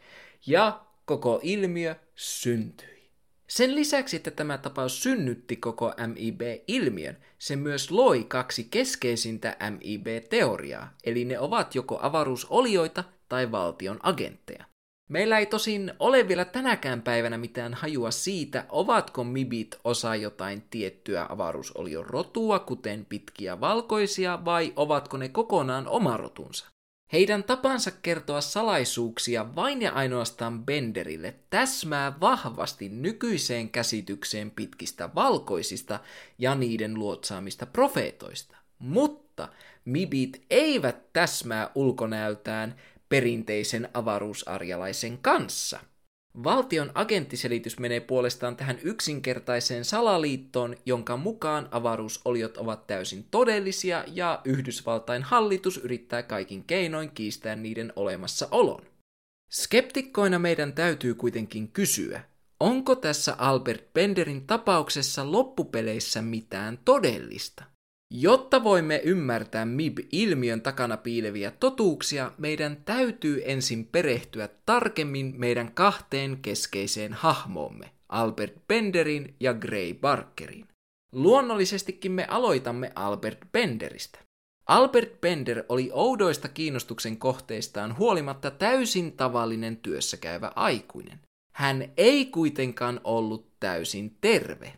[0.48, 2.94] Ja koko ilmiö syntyi.
[3.48, 11.26] Sen lisäksi, että tämä tapaus synnytti koko MIB-ilmiön, se myös loi kaksi keskeisintä MIB-teoriaa, eli
[11.26, 14.66] ne ovat joko avaruusolioita tai valtion agentteja.
[15.10, 21.26] Meillä ei tosin ole vielä tänäkään päivänä mitään hajua siitä, ovatko mibit osa jotain tiettyä
[21.30, 26.73] avaruusolion rotua, kuten pitkiä valkoisia, vai ovatko ne kokonaan oma rotunsa.
[27.14, 36.00] Heidän tapansa kertoa salaisuuksia vain ja ainoastaan Benderille täsmää vahvasti nykyiseen käsitykseen pitkistä valkoisista
[36.38, 38.58] ja niiden luotsaamista profeetoista.
[38.80, 39.50] Mutta
[39.86, 42.76] mibit eivät täsmää ulkonäöltään
[43.10, 45.80] perinteisen avaruusarjalaisen kanssa–
[46.44, 55.24] Valtion agenttiselitys menee puolestaan tähän yksinkertaiseen salaliittoon, jonka mukaan avaruusoliot ovat täysin todellisia ja Yhdysvaltain
[55.24, 58.86] hallitus yrittää kaikin keinoin kiistää niiden olemassaolon.
[59.52, 62.24] Skeptikkoina meidän täytyy kuitenkin kysyä,
[62.60, 67.73] onko tässä Albert Benderin tapauksessa loppupeleissä mitään todellista?
[68.16, 77.14] Jotta voimme ymmärtää MIB-ilmiön takana piileviä totuuksia, meidän täytyy ensin perehtyä tarkemmin meidän kahteen keskeiseen
[77.14, 80.68] hahmoomme, Albert Benderin ja Gray Barkerin.
[81.12, 84.20] Luonnollisestikin me aloitamme Albert Benderistä.
[84.68, 91.20] Albert Bender oli oudoista kiinnostuksen kohteistaan huolimatta täysin tavallinen työssäkäyvä aikuinen.
[91.56, 94.74] Hän ei kuitenkaan ollut täysin terve.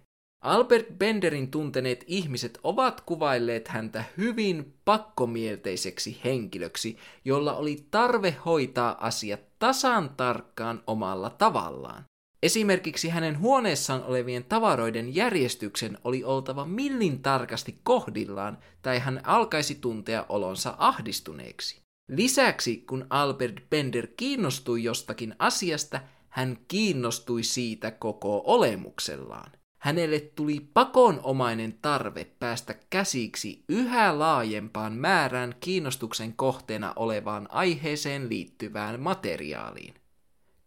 [0.46, 9.40] Albert Benderin tunteneet ihmiset ovat kuvailleet häntä hyvin pakkomielteiseksi henkilöksi, jolla oli tarve hoitaa asiat
[9.60, 12.04] tasan tarkkaan omalla tavallaan.
[12.44, 20.26] Esimerkiksi hänen huoneessaan olevien tavaroiden järjestyksen oli oltava millin tarkasti kohdillaan, tai hän alkaisi tuntea
[20.30, 21.82] olonsa ahdistuneeksi.
[22.12, 29.52] Lisäksi, kun Albert Bender kiinnostui jostakin asiasta, hän kiinnostui siitä koko olemuksellaan
[29.86, 39.94] hänelle tuli pakonomainen tarve päästä käsiksi yhä laajempaan määrään kiinnostuksen kohteena olevaan aiheeseen liittyvään materiaaliin.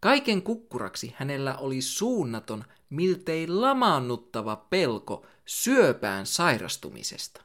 [0.01, 7.41] Kaiken kukkuraksi hänellä oli suunnaton, miltei lamaannuttava pelko syöpään sairastumisesta.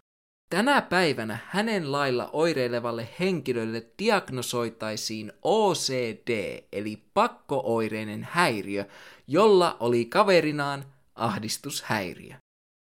[0.50, 8.86] Tänä päivänä hänen lailla oireilevalle henkilölle diagnosoitaisiin OCD eli pakkooireinen häiriö,
[9.28, 12.36] jolla oli kaverinaan ahdistushäiriö.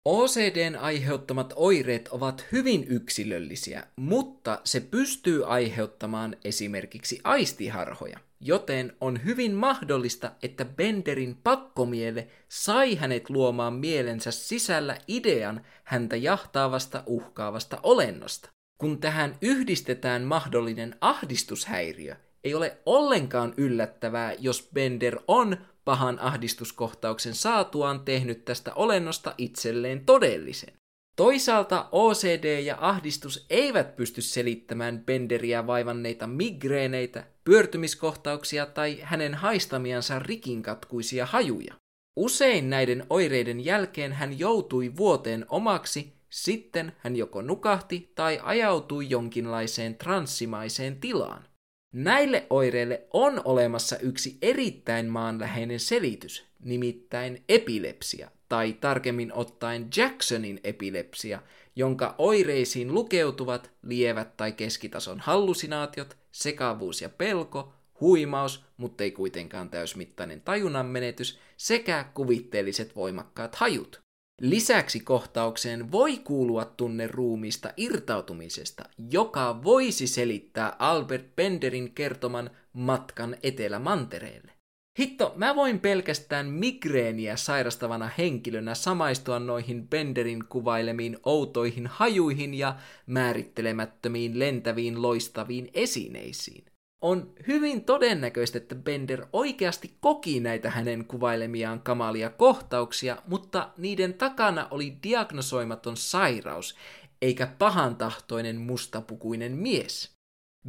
[0.05, 9.55] OCDn aiheuttamat oireet ovat hyvin yksilöllisiä, mutta se pystyy aiheuttamaan esimerkiksi aistiharhoja, joten on hyvin
[9.55, 18.49] mahdollista, että Benderin pakkomiele sai hänet luomaan mielensä sisällä idean häntä jahtaavasta uhkaavasta olennosta.
[18.77, 27.99] Kun tähän yhdistetään mahdollinen ahdistushäiriö, ei ole ollenkaan yllättävää, jos Bender on pahan ahdistuskohtauksen saatuaan
[27.99, 30.73] tehnyt tästä olennosta itselleen todellisen.
[31.15, 41.25] Toisaalta OCD ja ahdistus eivät pysty selittämään Benderiä vaivanneita migreeneitä, pyörtymiskohtauksia tai hänen haistamiansa rikinkatkuisia
[41.25, 41.73] hajuja.
[42.15, 49.95] Usein näiden oireiden jälkeen hän joutui vuoteen omaksi, sitten hän joko nukahti tai ajautui jonkinlaiseen
[49.95, 51.49] transsimaiseen tilaan.
[51.91, 61.41] Näille oireille on olemassa yksi erittäin maanläheinen selitys, nimittäin epilepsia, tai tarkemmin ottaen Jacksonin epilepsia,
[61.75, 70.41] jonka oireisiin lukeutuvat lievät tai keskitason hallusinaatiot, sekavuus ja pelko, huimaus, mutta ei kuitenkaan täysmittainen
[70.41, 74.09] tajunnan menetys, sekä kuvitteelliset voimakkaat hajut.
[74.39, 84.51] Lisäksi kohtaukseen voi kuulua tunne ruumiista irtautumisesta, joka voisi selittää Albert Benderin kertoman matkan etelämantereelle.
[84.99, 92.75] Hitto, mä voin pelkästään migreeniä sairastavana henkilönä samaistua noihin Benderin kuvailemiin outoihin hajuihin ja
[93.05, 96.65] määrittelemättömiin lentäviin loistaviin esineisiin.
[97.02, 104.68] On hyvin todennäköistä, että Bender oikeasti koki näitä hänen kuvailemiaan kamalia kohtauksia, mutta niiden takana
[104.72, 106.76] oli diagnosoimaton sairaus,
[107.22, 110.12] eikä pahantahtoinen mustapukuinen mies.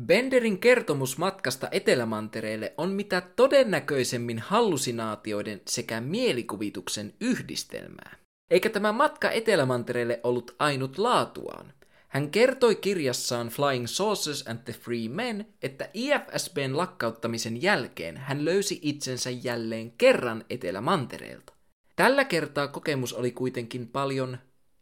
[0.06, 8.16] Benderin kertomus matkasta Etelämantereelle on mitä todennäköisemmin hallusinaatioiden sekä mielikuvituksen yhdistelmää.
[8.50, 11.72] Eikä tämä matka Etelämantereelle ollut ainut laatuaan.
[12.10, 18.78] Hän kertoi kirjassaan Flying Saucers and the Free Men, että IFSBn lakkauttamisen jälkeen hän löysi
[18.82, 21.52] itsensä jälleen kerran Etelämantereelta.
[21.96, 24.38] Tällä kertaa kokemus oli kuitenkin paljon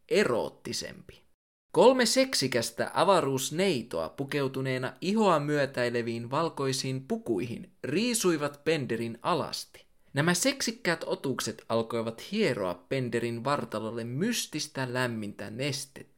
[0.08, 1.22] eroottisempi.
[1.72, 9.84] Kolme seksikästä avaruusneitoa pukeutuneena ihoa myötäileviin valkoisiin pukuihin riisuivat Penderin alasti.
[10.12, 16.17] Nämä seksikkäät otukset alkoivat hieroa Penderin vartalolle mystistä lämmintä nestettä,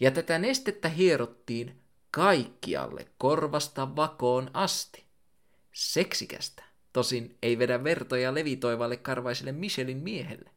[0.00, 5.04] ja tätä nestettä hierottiin kaikkialle korvasta vakoon asti.
[5.72, 10.50] Seksikästä, tosin ei vedä vertoja levitoivalle karvaiselle Michelin miehelle.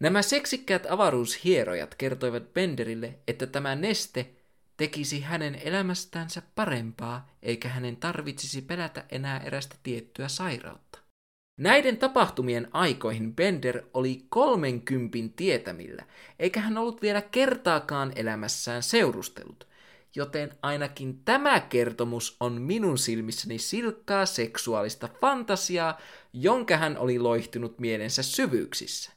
[0.00, 4.30] Nämä seksikkäät avaruushierojat kertoivat Benderille, että tämä neste
[4.76, 11.07] tekisi hänen elämästänsä parempaa, eikä hänen tarvitsisi pelätä enää erästä tiettyä sairautta.
[11.58, 16.04] Näiden tapahtumien aikoihin Bender oli kolmenkympin tietämillä,
[16.38, 19.66] eikä hän ollut vielä kertaakaan elämässään seurustellut,
[20.14, 25.98] joten ainakin tämä kertomus on minun silmissäni silkkaa seksuaalista fantasiaa,
[26.32, 29.12] jonka hän oli loihtunut mielensä syvyyksissä.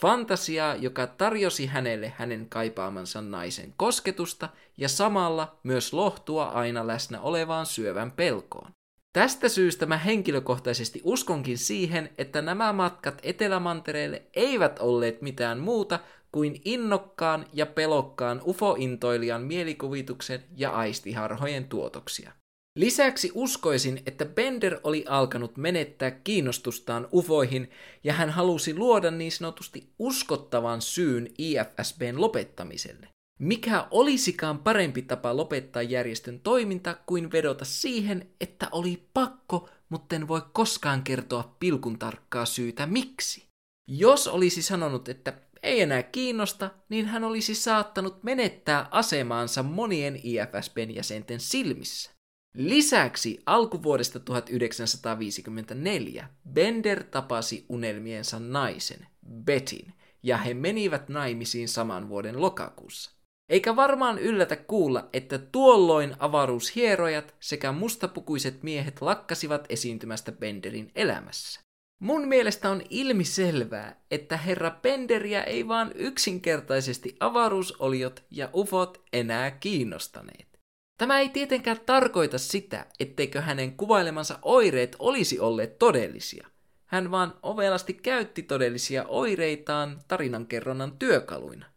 [0.00, 7.66] Fantasiaa, joka tarjosi hänelle hänen kaipaamansa naisen kosketusta ja samalla myös lohtua aina läsnä olevaan
[7.66, 8.72] syövän pelkoon.
[9.12, 16.00] Tästä syystä mä henkilökohtaisesti uskonkin siihen, että nämä matkat Etelämantereelle eivät olleet mitään muuta
[16.32, 22.32] kuin innokkaan ja pelokkaan ufointoilijan mielikuvituksen ja aistiharhojen tuotoksia.
[22.78, 27.70] Lisäksi uskoisin, että Bender oli alkanut menettää kiinnostustaan ufoihin
[28.04, 33.08] ja hän halusi luoda niin sanotusti uskottavan syyn IFSBn lopettamiselle.
[33.42, 40.28] Mikä olisikaan parempi tapa lopettaa järjestön toiminta kuin vedota siihen, että oli pakko, mutta en
[40.28, 43.48] voi koskaan kertoa pilkun tarkkaa syytä miksi.
[43.88, 45.32] Jos olisi sanonut, että
[45.62, 52.10] ei enää kiinnosta, niin hän olisi saattanut menettää asemaansa monien IFSBn jäsenten silmissä.
[52.56, 59.06] Lisäksi alkuvuodesta 1954 Bender tapasi unelmiensa naisen,
[59.44, 63.11] Betin, ja he menivät naimisiin saman vuoden lokakuussa.
[63.52, 71.60] Eikä varmaan yllätä kuulla, että tuolloin avaruushierojat sekä mustapukuiset miehet lakkasivat esiintymästä Benderin elämässä.
[72.00, 80.58] Mun mielestä on ilmiselvää, että herra Benderiä ei vaan yksinkertaisesti avaruusoliot ja ufot enää kiinnostaneet.
[80.98, 86.48] Tämä ei tietenkään tarkoita sitä, etteikö hänen kuvailemansa oireet olisi olleet todellisia.
[86.86, 91.71] Hän vaan ovelasti käytti todellisia oireitaan tarinankerronnan työkaluina.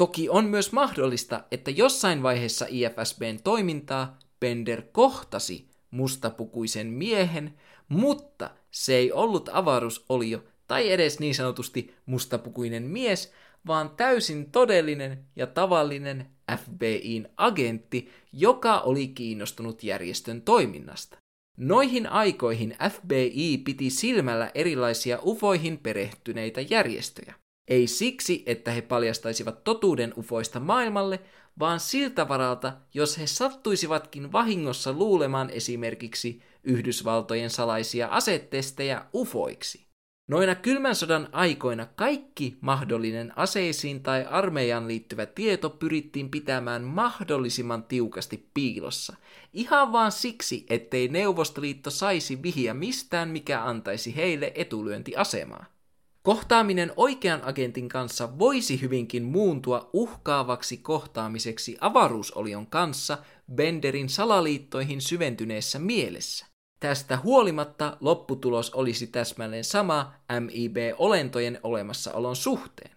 [0.00, 7.54] Toki on myös mahdollista, että jossain vaiheessa IFSBn toimintaa Bender kohtasi mustapukuisen miehen,
[7.88, 13.32] mutta se ei ollut avaruusolio tai edes niin sanotusti mustapukuinen mies,
[13.66, 21.16] vaan täysin todellinen ja tavallinen FBIn agentti, joka oli kiinnostunut järjestön toiminnasta.
[21.56, 27.34] Noihin aikoihin FBI piti silmällä erilaisia ufoihin perehtyneitä järjestöjä.
[27.68, 31.20] Ei siksi, että he paljastaisivat totuuden ufoista maailmalle,
[31.58, 39.90] vaan siltä varalta, jos he sattuisivatkin vahingossa luulemaan esimerkiksi Yhdysvaltojen salaisia asetestejä ufoiksi.
[40.28, 48.50] Noina kylmän sodan aikoina kaikki mahdollinen aseisiin tai armeijan liittyvä tieto pyrittiin pitämään mahdollisimman tiukasti
[48.54, 49.16] piilossa,
[49.52, 55.79] ihan vaan siksi, ettei Neuvostoliitto saisi vihiä mistään, mikä antaisi heille etulyöntiasemaa.
[56.22, 63.18] Kohtaaminen oikean agentin kanssa voisi hyvinkin muuntua uhkaavaksi kohtaamiseksi avaruusolion kanssa
[63.54, 66.46] Benderin salaliittoihin syventyneessä mielessä.
[66.80, 72.96] Tästä huolimatta lopputulos olisi täsmälleen sama MIB-olentojen olemassaolon suhteen.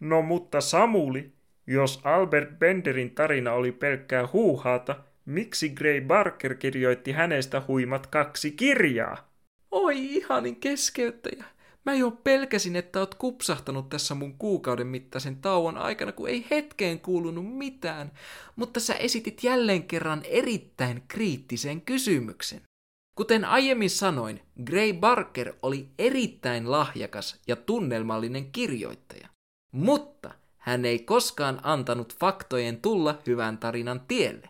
[0.00, 1.32] No mutta Samuli,
[1.66, 9.30] jos Albert Benderin tarina oli pelkkää huuhaata, miksi Gray Barker kirjoitti hänestä huimat kaksi kirjaa?
[9.70, 11.44] Oi ihanin keskeyttäjä.
[11.84, 17.00] Mä jo pelkäsin, että oot kupsahtanut tässä mun kuukauden mittaisen tauon aikana, kun ei hetkeen
[17.00, 18.12] kuulunut mitään,
[18.56, 22.62] mutta sä esitit jälleen kerran erittäin kriittisen kysymyksen.
[23.14, 29.28] Kuten aiemmin sanoin, Gray Barker oli erittäin lahjakas ja tunnelmallinen kirjoittaja.
[29.72, 34.48] Mutta hän ei koskaan antanut faktojen tulla hyvän tarinan tielle.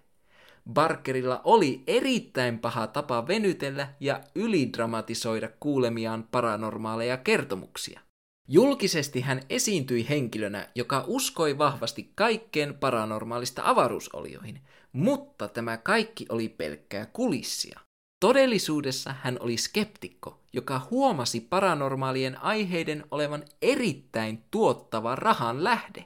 [0.73, 8.01] Barkerilla oli erittäin paha tapa venytellä ja ylidramatisoida kuulemiaan paranormaaleja kertomuksia.
[8.49, 14.61] Julkisesti hän esiintyi henkilönä, joka uskoi vahvasti kaikkeen paranormaalista avaruusolioihin,
[14.93, 17.81] mutta tämä kaikki oli pelkkää kulissia.
[18.21, 26.05] Todellisuudessa hän oli skeptikko, joka huomasi paranormaalien aiheiden olevan erittäin tuottava rahan lähde.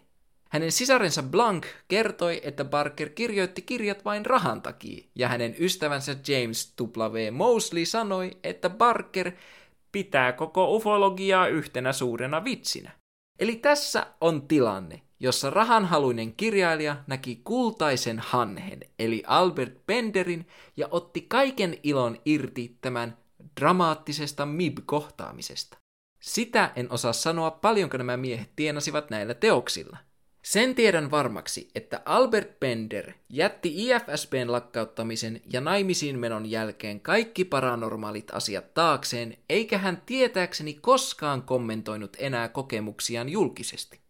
[0.54, 6.74] Hänen sisarensa Blank kertoi, että Barker kirjoitti kirjat vain rahan takia, ja hänen ystävänsä James
[6.80, 7.32] W.
[7.32, 9.32] Mosley sanoi, että Barker
[9.92, 12.90] pitää koko ufologiaa yhtenä suurena vitsinä.
[13.38, 21.20] Eli tässä on tilanne, jossa rahanhaluinen kirjailija näki kultaisen hanhen, eli Albert Benderin, ja otti
[21.28, 23.18] kaiken ilon irti tämän
[23.60, 25.78] dramaattisesta MIB-kohtaamisesta.
[26.20, 29.96] Sitä en osaa sanoa, paljonko nämä miehet tienasivat näillä teoksilla.
[30.44, 38.34] Sen tiedän varmaksi, että Albert Bender jätti IFSBn lakkauttamisen ja naimisiin menon jälkeen kaikki paranormaalit
[38.34, 44.00] asiat taakseen, eikä hän tietääkseni koskaan kommentoinut enää kokemuksiaan julkisesti.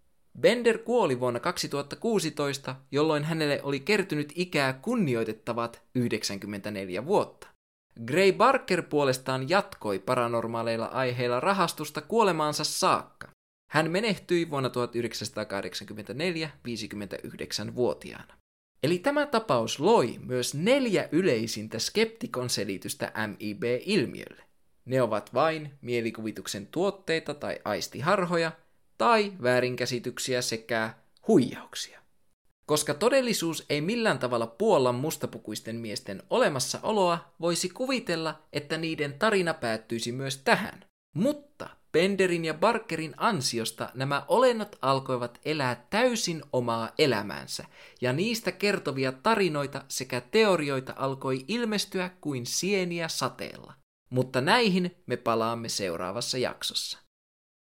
[0.41, 7.47] Bender kuoli vuonna 2016, jolloin hänelle oli kertynyt ikää kunnioitettavat 94 vuotta.
[8.07, 13.34] Gray Barker puolestaan jatkoi paranormaaleilla aiheilla rahastusta kuolemaansa saakka.
[13.75, 18.35] Hän menehtyi vuonna 1984 59-vuotiaana.
[18.83, 24.45] Eli tämä tapaus loi myös neljä yleisintä skeptikon selitystä MIB-ilmiölle.
[24.85, 28.53] Ne ovat vain mielikuvituksen tuotteita tai aistiharhoja,
[28.99, 30.95] tai väärinkäsityksiä sekä
[31.29, 32.01] huijauksia.
[32.67, 40.13] Koska todellisuus ei millään tavalla puolla mustapukuisten miesten olemassaoloa, voisi kuvitella, että niiden tarina päättyisi
[40.13, 40.85] myös tähän.
[41.15, 47.65] Mutta Benderin ja Barkerin ansiosta nämä olennot alkoivat elää täysin omaa elämäänsä,
[48.01, 53.75] ja niistä kertovia tarinoita sekä teorioita alkoi ilmestyä kuin sieniä sateella.
[54.11, 56.99] Mutta näihin me palaamme seuraavassa jaksossa.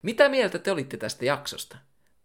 [0.03, 1.77] Mitä mieltä te olitte tästä jaksosta?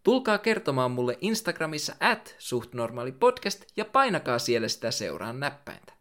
[0.02, 5.91] Tulkaa kertomaan mulle Instagramissa at suhtnormaalipodcast ja painakaa siellä sitä seuraan näppäintä.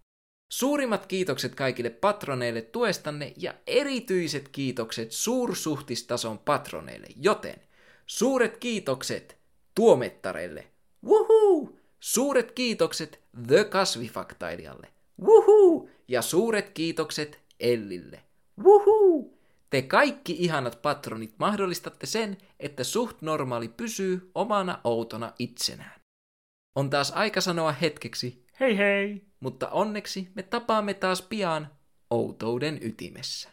[0.52, 7.62] Suurimmat kiitokset kaikille patroneille tuestanne ja erityiset kiitokset suursuhtistason patroneille, joten
[8.06, 9.38] suuret kiitokset
[9.76, 10.68] tuomettareille,
[11.06, 11.80] wuhuu!
[12.00, 14.88] Suuret kiitokset The Kasvifaktailijalle,
[15.22, 15.90] wuhuu!
[16.08, 18.24] Ja suuret kiitokset Ellille,
[18.64, 19.38] wuhuu!
[19.70, 26.02] Te kaikki ihanat patronit mahdollistatte sen, että suht normaali pysyy omana outona itsenään.
[26.76, 31.68] On taas aika sanoa hetkeksi hei hei, mutta onneksi me tapaamme taas pian
[32.10, 33.50] outouden ytimessä.